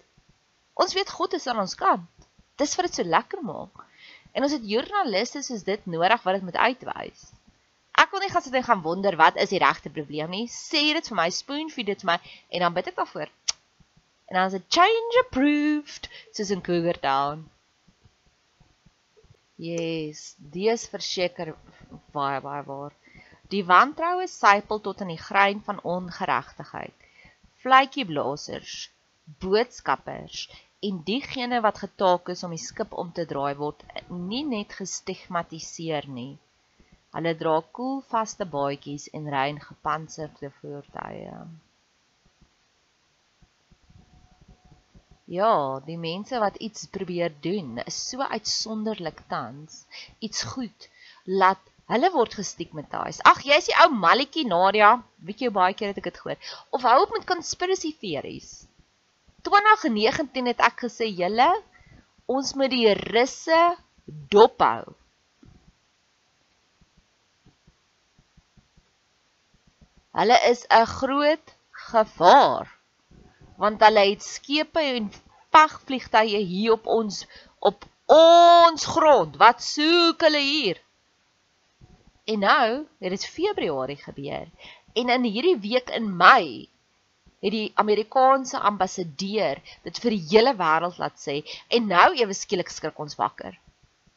Ons 0.80 0.94
weet 0.96 1.10
God 1.16 1.34
is 1.36 1.48
aan 1.50 1.62
ons 1.64 1.76
kant. 1.78 2.28
Dis 2.60 2.76
wat 2.76 2.88
dit 2.88 3.00
so 3.00 3.08
lekker 3.08 3.42
maak. 3.44 3.82
En 4.34 4.46
ons 4.46 4.52
het 4.54 4.68
joernaliste 4.68 5.42
soos 5.46 5.64
dit 5.66 5.90
nodig 5.90 6.22
wat 6.24 6.38
dit 6.38 6.46
moet 6.46 6.60
uitwys. 6.68 7.26
Ek 8.02 8.10
wil 8.10 8.24
nie 8.24 8.30
gaan 8.32 8.42
sit 8.42 8.54
en 8.58 8.66
gaan 8.66 8.82
wonder 8.82 9.16
wat 9.16 9.36
is 9.42 9.52
die 9.54 9.62
regte 9.62 9.90
probleem 9.90 10.30
nie. 10.34 10.46
Sê 10.50 10.82
dit 10.96 11.08
vir 11.10 11.18
my, 11.18 11.28
spoon 11.30 11.70
feed 11.70 11.92
dit 11.92 12.04
vir 12.04 12.14
my 12.14 12.18
en 12.50 12.66
dan 12.66 12.76
bid 12.76 12.90
ek 12.90 12.98
daarvoor. 13.00 13.30
En 14.28 14.38
dan 14.38 14.46
is 14.50 14.56
dit 14.58 14.70
change 14.78 15.20
approved 15.26 16.08
soos 16.32 16.50
in 16.50 16.64
Cougar 16.64 16.98
Town. 17.00 17.44
Yes, 19.56 20.34
dis 20.38 20.88
verseker 20.90 21.54
baie 22.16 22.40
baie 22.42 22.62
waar. 22.66 22.94
Die 23.52 23.62
wantroue 23.68 24.26
sypel 24.26 24.80
tot 24.82 25.04
in 25.04 25.12
die 25.12 25.20
grein 25.20 25.60
van 25.62 25.78
ongeregtigheid. 25.84 26.94
Vletjieblassers, 27.62 28.88
boodskappers 29.44 30.48
en 30.84 31.02
diegene 31.06 31.60
wat 31.64 31.78
getaak 31.84 32.32
is 32.34 32.42
om 32.44 32.52
die 32.56 32.60
skip 32.60 32.92
om 32.92 33.12
te 33.14 33.24
draai 33.28 33.54
word 33.60 33.84
nie 34.10 34.42
net 34.48 34.74
gestigmatiseer 34.80 36.08
nie. 36.08 36.34
Hulle 37.14 37.32
dra 37.38 37.58
koelvaste 37.78 38.46
baadjies 38.54 39.04
en 39.16 39.28
ry 39.34 39.44
in 39.52 39.60
gepantserde 39.62 40.50
voertuie. 40.60 41.36
Ja, 45.34 45.80
die 45.86 45.96
mense 45.96 46.40
wat 46.42 46.58
iets 46.66 46.88
probeer 46.96 47.32
doen, 47.46 47.78
is 47.86 48.00
so 48.10 48.26
uitsonderlik 48.36 49.22
tans. 49.30 49.84
Iets 50.18 50.42
goed 50.54 50.88
laat 51.24 51.62
hulle 51.92 52.10
word 52.16 52.34
gestigmatiseer. 52.40 53.22
Ag, 53.30 53.40
jy's 53.46 53.70
die 53.70 53.78
ou 53.84 53.88
malletjie 53.94 54.44
Nadia, 54.48 54.90
weet 55.24 55.46
jy 55.46 55.52
baie 55.54 55.76
keer 55.78 55.92
het 55.92 56.02
ek 56.02 56.10
dit 56.10 56.20
gehoor. 56.20 56.52
Of 56.76 56.84
hou 56.88 56.98
op 57.04 57.14
met 57.16 57.28
conspiracy 57.30 57.94
theories. 58.02 58.50
2019 59.48 60.50
het 60.50 60.60
ek 60.66 60.84
gesê, 60.88 61.08
"Julle, 61.22 61.48
ons 62.26 62.54
moet 62.58 62.70
die 62.74 62.92
russe 62.92 63.62
dophou." 64.04 64.96
Hulle 70.14 70.38
is 70.50 70.66
'n 70.70 70.86
groot 70.98 71.54
gevaar 71.90 72.68
want 73.56 73.80
hulle 73.86 74.02
het 74.10 74.22
skepe 74.22 74.82
en 74.98 75.10
vegvliegtuie 75.54 76.42
hier 76.50 76.72
op 76.72 76.86
ons 76.86 77.26
op 77.58 77.84
ons 78.14 78.86
grond. 78.94 79.36
Wat 79.36 79.62
soek 79.62 80.20
hulle 80.26 80.42
hier? 80.42 80.80
En 82.24 82.38
nou 82.38 82.86
dit 82.98 83.26
Februarie 83.26 84.00
gebeur. 84.00 84.46
En 84.94 85.08
in 85.08 85.26
hierdie 85.28 85.58
week 85.58 85.90
in 85.90 86.16
Mei 86.16 86.68
het 87.44 87.52
die 87.52 87.72
Amerikaanse 87.74 88.58
ambassadeur 88.58 89.60
dit 89.84 89.98
vir 90.00 90.16
die 90.16 90.24
hele 90.30 90.54
wêreld 90.56 90.98
laat 91.02 91.18
sê 91.20 91.40
en 91.68 91.90
nou 91.90 92.08
ewe 92.16 92.34
skielik 92.34 92.70
skrik 92.72 92.98
ons 92.98 93.18
wakker. 93.20 93.58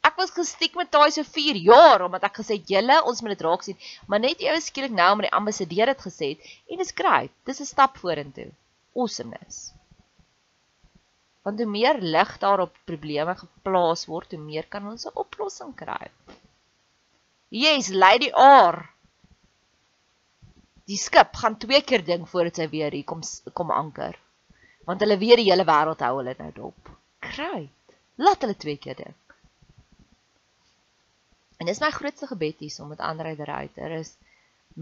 Ek 0.06 0.16
was 0.20 0.30
gestiek 0.34 0.76
met 0.78 0.90
daai 0.94 1.10
so 1.10 1.22
4 1.26 1.58
jaar 1.62 2.04
omdat 2.06 2.26
ek 2.28 2.38
gesê 2.40 2.58
het 2.58 2.70
julle 2.70 2.98
ons 3.10 3.22
moet 3.22 3.34
dit 3.34 3.44
raak 3.46 3.64
sien, 3.66 3.78
maar 4.06 4.22
net 4.22 4.40
ewe 4.44 4.60
skielik 4.62 4.94
nou 4.94 5.08
omdat 5.12 5.28
die 5.30 5.38
ambassadeur 5.40 5.92
dit 5.92 6.04
gesê 6.06 6.30
het 6.34 6.52
en 6.70 6.82
dis 6.82 6.94
great. 7.00 7.32
Dis 7.44 7.60
'n 7.60 7.72
stap 7.72 7.98
vorentoe. 7.98 8.50
Awesomeness. 8.94 9.72
Want 11.42 11.58
hoe 11.58 11.70
meer 11.70 11.98
lig 12.00 12.38
daar 12.38 12.60
op 12.60 12.78
probleme 12.84 13.34
geplaas 13.34 14.06
word, 14.06 14.32
hoe 14.32 14.40
meer 14.40 14.66
kan 14.68 14.86
ons 14.86 15.06
'n 15.06 15.18
oplossing 15.24 15.74
kry. 15.74 16.10
Yes, 17.50 17.88
Lady 17.88 18.30
R. 18.36 18.76
Die 20.88 20.96
skip 20.96 21.36
gaan 21.36 21.58
twee 21.58 21.80
keer 21.82 22.04
ding 22.04 22.26
voordat 22.28 22.56
sy 22.60 22.66
weer 22.68 22.92
hier 22.92 23.04
kom 23.04 23.22
kom 23.52 23.70
anker. 23.70 24.18
Want 24.88 25.00
hulle 25.00 25.18
weet 25.20 25.40
die 25.40 25.50
hele 25.50 25.64
wêreld 25.68 26.04
hou 26.04 26.14
hulle 26.18 26.34
nou 26.38 26.52
dop. 26.52 26.92
Great. 27.20 27.96
Laat 28.16 28.44
hulle 28.44 28.56
twee 28.56 28.76
keer 28.76 28.96
ding. 28.96 29.16
En 31.58 31.66
dis 31.66 31.80
my 31.82 31.90
grootste 31.90 32.28
gebed 32.30 32.60
hier 32.62 32.82
om 32.82 32.92
met 32.94 33.02
ander 33.02 33.26
uitryter 33.34 33.94
is 33.98 34.14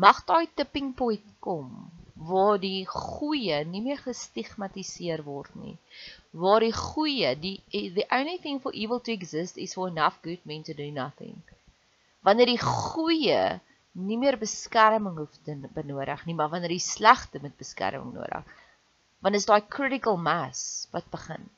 mag 0.05 0.19
daai 0.29 0.47
tipping 0.55 0.93
point 0.95 1.25
kom 1.41 1.71
waar 2.17 2.59
die 2.61 2.87
goeie 2.89 3.63
nie 3.69 3.83
meer 3.85 4.01
gestigmatiseer 4.01 5.23
word 5.25 5.53
nie. 5.61 5.77
Waar 6.33 6.65
die 6.65 6.73
goeie, 6.73 7.33
die 7.37 7.57
the 7.97 8.07
only 8.13 8.39
thing 8.41 8.61
for 8.61 8.73
evil 8.73 9.01
to 9.01 9.13
exist 9.13 9.57
is 9.57 9.77
for 9.77 9.89
enough 9.89 10.21
good 10.25 10.45
men 10.45 10.65
to 10.65 10.75
do 10.77 10.89
nothing. 10.91 11.37
Wanneer 12.25 12.53
die 12.55 12.63
goeie 12.63 13.61
nie 13.97 14.19
meer 14.21 14.37
beskerming 14.41 15.17
hoef 15.17 15.37
te 15.45 15.57
benodig 15.77 16.25
nie, 16.27 16.35
maar 16.37 16.53
wanneer 16.53 16.73
die 16.77 16.83
slegte 16.83 17.41
met 17.43 17.57
beskerming 17.57 18.13
nodig. 18.17 18.57
Want 19.25 19.37
is 19.37 19.49
daai 19.49 19.63
critical 19.69 20.17
mass 20.17 20.89
wat 20.93 21.09
begin. 21.13 21.49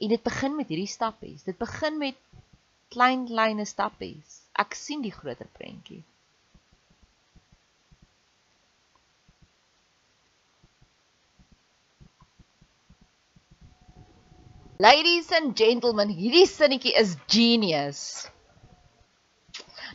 En 0.00 0.12
dit 0.12 0.22
begin 0.22 0.56
met 0.56 0.68
hierdie 0.68 0.90
stappies. 0.90 1.44
Dit 1.44 1.56
begin 1.60 1.98
met 2.00 2.18
klein 2.94 3.26
klein 3.30 3.62
stappies. 3.66 4.40
Ek 4.64 4.74
sien 4.78 5.02
die 5.02 5.12
groter 5.14 5.48
prentjie. 5.58 6.02
Ladies 14.78 15.30
and 15.30 15.54
gentlemen, 15.56 16.10
hierdie 16.10 16.46
sinnetjie 16.50 16.94
is 16.98 17.14
genius. 17.30 18.00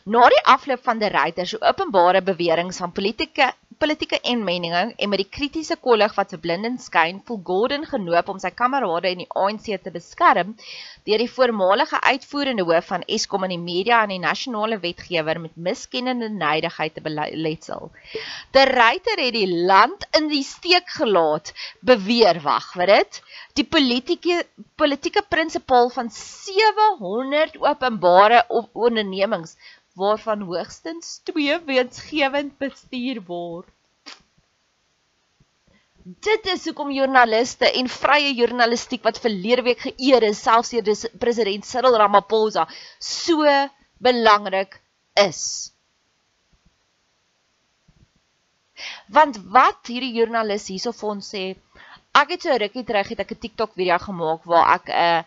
Na 0.08 0.24
die 0.32 0.40
afloop 0.48 0.80
van 0.86 1.02
die 1.02 1.10
ryter 1.12 1.46
se 1.46 1.60
openbare 1.60 2.22
beweringe 2.24 2.72
van 2.72 2.92
politieke 2.96 3.50
politieke 3.80 4.18
inmeninge 4.28 4.80
en 4.96 5.08
met 5.08 5.22
die 5.22 5.28
kritiese 5.32 5.76
kollig 5.80 6.12
wat 6.18 6.34
verblindend 6.34 6.82
skyn, 6.84 7.22
voel 7.24 7.38
Gordon 7.48 7.86
genoop 7.88 8.28
om 8.28 8.40
sy 8.42 8.50
kamerade 8.52 9.08
in 9.14 9.22
die 9.22 9.30
ANC 9.42 9.70
te 9.80 9.92
beskerm 9.94 10.52
deur 11.08 11.22
die 11.22 11.30
voormalige 11.32 12.00
uitvoerende 12.04 12.66
hoof 12.68 12.90
van 12.92 13.06
Eskom 13.08 13.46
in 13.48 13.54
die 13.54 13.62
media 13.62 14.02
en 14.04 14.12
die 14.12 14.20
nasionale 14.20 14.76
wetgewer 14.82 15.40
met 15.40 15.56
miskennende 15.56 16.28
neidigheid 16.28 16.94
te 16.94 17.04
beletsel. 17.06 17.88
Die 18.52 18.66
ryter 18.68 19.24
het 19.24 19.34
die 19.38 19.48
land 19.48 20.04
in 20.18 20.28
die 20.28 20.44
steek 20.44 20.92
gelaat, 20.98 21.54
beweer 21.80 22.42
wag, 22.44 22.74
weet 22.76 22.92
dit? 22.92 23.22
Die 23.56 23.66
politieke 23.66 24.42
politieke 24.80 25.24
prinsipaal 25.28 25.88
van 25.92 26.08
700 26.12 27.56
openbare 27.64 28.44
ondernemings 28.72 29.56
waarvan 29.94 30.42
hoogstens 30.46 31.20
2 31.24 31.58
wetensgewend 31.66 32.58
bestuur 32.58 33.22
word. 33.26 33.68
Dit 36.00 36.46
is 36.48 36.64
hoekom 36.64 36.90
joernaliste 36.94 37.68
en 37.76 37.88
vrye 37.92 38.30
journalistiek 38.34 39.02
wat 39.04 39.20
verlede 39.20 39.62
week 39.66 39.82
geëer 39.84 40.24
is, 40.30 40.40
selfs 40.42 40.72
deur 40.72 41.18
president 41.20 41.66
Cyril 41.66 41.98
Ramaphosa, 42.00 42.64
so 42.98 43.44
belangrik 44.00 44.80
is. 45.20 45.42
Want 49.12 49.36
wat 49.52 49.90
hierdie 49.92 50.14
joernalis 50.16 50.70
hierso 50.72 50.94
vir 50.96 51.10
ons 51.12 51.28
sê, 51.34 51.44
ek 52.16 52.32
het 52.34 52.46
so 52.46 52.56
rukkie 52.62 52.86
terug 52.88 53.12
het 53.12 53.20
ek 53.20 53.36
'n 53.36 53.42
TikTok 53.44 53.76
video 53.76 53.98
gemaak 53.98 54.48
waar 54.48 54.74
ek 54.80 54.88
'n 54.88 55.24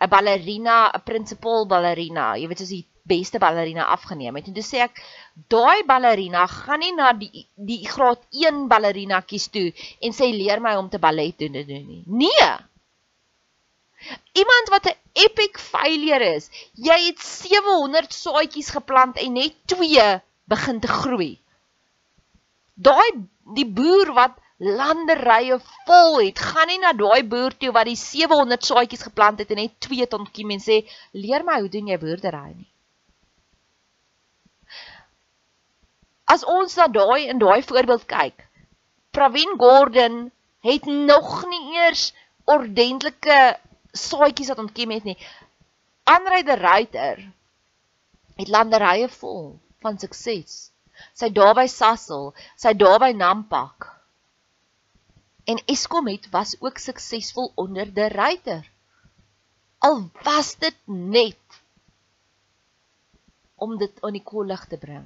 'n 0.00 0.08
ballerina, 0.08 0.88
'n 0.88 1.04
principal 1.04 1.66
ballerina, 1.66 2.36
jy 2.40 2.48
weet 2.48 2.58
soos 2.58 2.72
die 2.72 2.86
beste 3.04 3.38
ballerina 3.38 3.84
afgeneem 3.92 4.36
het. 4.38 4.46
En 4.48 4.56
toe 4.56 4.64
sê 4.64 4.80
ek, 4.84 5.00
daai 5.52 5.84
ballerina 5.88 6.46
gaan 6.48 6.80
nie 6.80 6.92
na 6.96 7.12
die 7.12 7.46
die 7.54 7.82
graad 7.88 8.22
1 8.32 8.64
ballerina 8.72 9.20
kies 9.20 9.50
toe 9.52 9.66
en 10.00 10.16
sê 10.16 10.30
leer 10.32 10.62
my 10.64 10.74
om 10.80 10.88
te 10.88 11.00
ballet 11.02 11.36
doen 11.38 11.58
doen 11.58 11.74
nie. 11.90 12.02
Nee. 12.06 12.52
Iemand 14.40 14.72
wat 14.72 14.88
'n 14.88 14.96
epic 15.26 15.58
failure 15.58 16.34
is. 16.36 16.50
Jy 16.74 16.98
het 17.08 17.20
700 17.20 18.12
saadjies 18.12 18.70
geplant 18.70 19.16
en 19.16 19.32
net 19.32 19.54
2 19.66 20.20
begin 20.44 20.80
te 20.80 20.88
groei. 20.88 21.32
Daai 22.74 23.10
die 23.54 23.68
boer 23.68 24.12
wat 24.12 24.40
landerye 24.58 25.58
vol 25.86 26.20
het, 26.20 26.38
gaan 26.38 26.68
nie 26.68 26.78
na 26.78 26.92
daai 26.92 27.22
boer 27.24 27.52
toe 27.58 27.72
wat 27.72 27.86
die 27.90 27.96
700 28.00 28.64
saadjies 28.64 29.02
geplant 29.02 29.38
het 29.38 29.50
en 29.50 29.60
net 29.60 29.80
2 29.88 30.06
ton 30.06 30.26
kiem 30.32 30.50
en 30.56 30.60
sê 30.60 30.84
leer 31.12 31.44
my 31.44 31.60
hoe 31.60 31.68
doen 31.68 31.90
jy 31.92 31.98
boerdery 31.98 32.52
nie. 32.54 32.70
As 36.24 36.44
ons 36.44 36.76
na 36.76 36.86
daai 36.88 37.28
in 37.28 37.38
daai 37.38 37.62
voorbeeld 37.62 38.06
kyk, 38.08 38.46
Pravin 39.14 39.58
Gordhan 39.60 40.30
het 40.64 40.86
nog 40.86 41.44
nie 41.46 41.76
eers 41.76 42.12
ordentlike 42.50 43.38
saadjies 43.92 44.50
wat 44.50 44.62
ontkiem 44.64 44.90
het 44.90 45.04
nie. 45.04 45.18
Andre 46.04 46.42
de 46.42 46.56
Ruyter 46.60 47.20
het 48.40 48.48
landerye 48.48 49.08
vol 49.08 49.54
van 49.84 49.98
sukses. 50.00 50.72
Sy 51.14 51.30
daar 51.34 51.54
by 51.58 51.66
Sasol, 51.70 52.32
sy 52.56 52.72
daar 52.78 52.98
by 53.02 53.12
Nampak. 53.16 53.90
En 55.44 55.60
Eskom 55.70 56.08
het 56.08 56.30
was 56.32 56.56
ook 56.60 56.78
suksesvol 56.80 57.52
onder 57.60 57.90
de 57.94 58.08
Ruyter. 58.08 58.64
Al 59.78 60.08
was 60.24 60.54
dit 60.56 60.76
net 60.86 61.60
om 63.54 63.76
dit 63.78 64.00
aan 64.02 64.16
die 64.16 64.24
kollig 64.24 64.64
te 64.66 64.78
bring. 64.80 65.04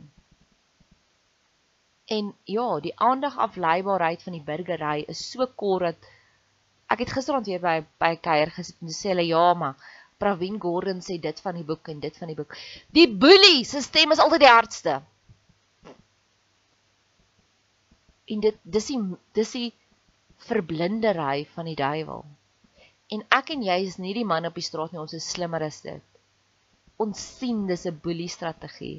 En 2.08 2.34
ja, 2.48 2.80
die 2.80 2.94
aandagafleibaarheid 2.96 4.22
van 4.24 4.32
die 4.32 4.44
burgery 4.44 5.04
is 5.12 5.20
so 5.30 5.46
kort 5.60 5.84
dat 5.84 6.06
ek 6.94 7.02
het 7.04 7.10
gisterand 7.12 7.48
weer 7.50 7.60
by 7.60 7.74
by 8.00 8.14
kuier 8.24 8.52
gesit 8.54 8.78
en 8.80 8.94
sê 8.96 9.10
hulle 9.12 9.26
ja, 9.28 9.42
maar 9.62 9.76
Pravin 10.18 10.56
Gordhan 10.62 11.02
sê 11.04 11.18
dit 11.22 11.42
van 11.44 11.58
die 11.58 11.66
boek 11.68 11.90
en 11.92 12.00
dit 12.00 12.16
van 12.20 12.30
die 12.32 12.36
boek. 12.38 12.56
Die 12.96 13.06
boelie 13.24 13.60
se 13.68 13.82
stem 13.84 14.14
is 14.16 14.22
altyd 14.24 14.42
die 14.42 14.50
hardste. 14.50 14.94
En 18.32 18.40
dit 18.46 18.56
dis 18.78 18.88
die 18.92 18.98
dis 19.38 19.52
die 19.58 19.68
verblindery 20.48 21.44
van 21.52 21.68
die 21.68 21.76
duiwel. 21.78 22.24
En 23.12 23.24
ek 23.36 23.52
en 23.54 23.68
jy 23.68 23.78
is 23.84 24.00
nie 24.00 24.16
die 24.16 24.26
man 24.32 24.48
op 24.48 24.56
die 24.56 24.64
straat 24.64 24.92
nie, 24.92 25.00
ons 25.04 25.16
is 25.16 25.28
slimmer 25.36 25.62
as 25.68 25.82
dit. 25.84 26.02
Ons 26.96 27.20
sien 27.38 27.66
dis 27.68 27.86
'n 27.86 28.00
boelie 28.02 28.32
strategie 28.32 28.98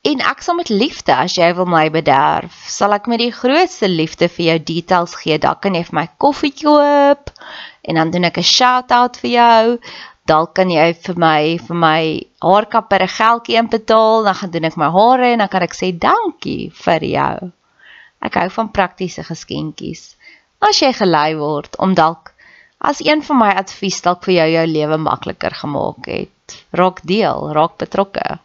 En 0.00 0.22
ek 0.24 0.40
sal 0.40 0.56
met 0.56 0.70
liefde 0.72 1.12
as 1.12 1.34
jy 1.36 1.50
wil 1.58 1.66
my 1.68 1.82
bederf, 1.92 2.54
sal 2.72 2.94
ek 2.96 3.08
met 3.12 3.20
die 3.20 3.34
grootste 3.36 3.88
liefde 3.90 4.30
vir 4.32 4.46
jou 4.46 4.54
details 4.70 5.12
gee. 5.20 5.36
Daar 5.36 5.58
kan 5.60 5.76
jy 5.76 5.82
vir 5.90 5.96
my 5.98 6.06
koffie 6.24 6.54
koop 6.56 7.28
en 7.84 8.00
dan 8.00 8.12
doen 8.14 8.24
ek 8.30 8.40
'n 8.40 8.52
shout-out 8.52 9.20
vir 9.20 9.30
jou. 9.30 9.76
Dalk 10.24 10.54
kan 10.54 10.72
jy 10.72 10.88
vir 11.04 11.20
my 11.26 11.58
vir 11.66 11.76
my 11.76 12.00
haarkapper 12.40 13.04
'n 13.04 13.16
geldjie 13.18 13.60
inbetaal, 13.60 14.24
dan 14.24 14.34
gaan 14.40 14.50
doen 14.50 14.64
ek 14.64 14.76
my 14.76 14.90
hare 14.96 15.32
en 15.32 15.38
dan 15.44 15.52
kan 15.52 15.68
ek 15.68 15.76
sê 15.76 15.92
dankie 15.92 16.72
vir 16.72 17.04
jou. 17.04 17.52
Ek 18.22 18.34
hou 18.34 18.48
van 18.48 18.72
praktiese 18.72 19.22
geskenkies. 19.22 20.16
As 20.60 20.80
jy 20.80 20.92
gelei 20.92 21.36
word 21.36 21.76
om 21.78 21.94
dalk 21.94 22.32
As 22.80 23.04
een 23.04 23.20
van 23.22 23.36
my 23.36 23.50
advies 23.52 24.00
dalk 24.00 24.24
vir 24.24 24.34
jou 24.34 24.48
jou 24.48 24.66
lewe 24.66 24.96
makliker 24.96 25.52
gemaak 25.52 26.06
het, 26.08 26.62
raak 26.72 27.02
deel, 27.04 27.52
raak 27.52 27.76
betrokke. 27.76 28.40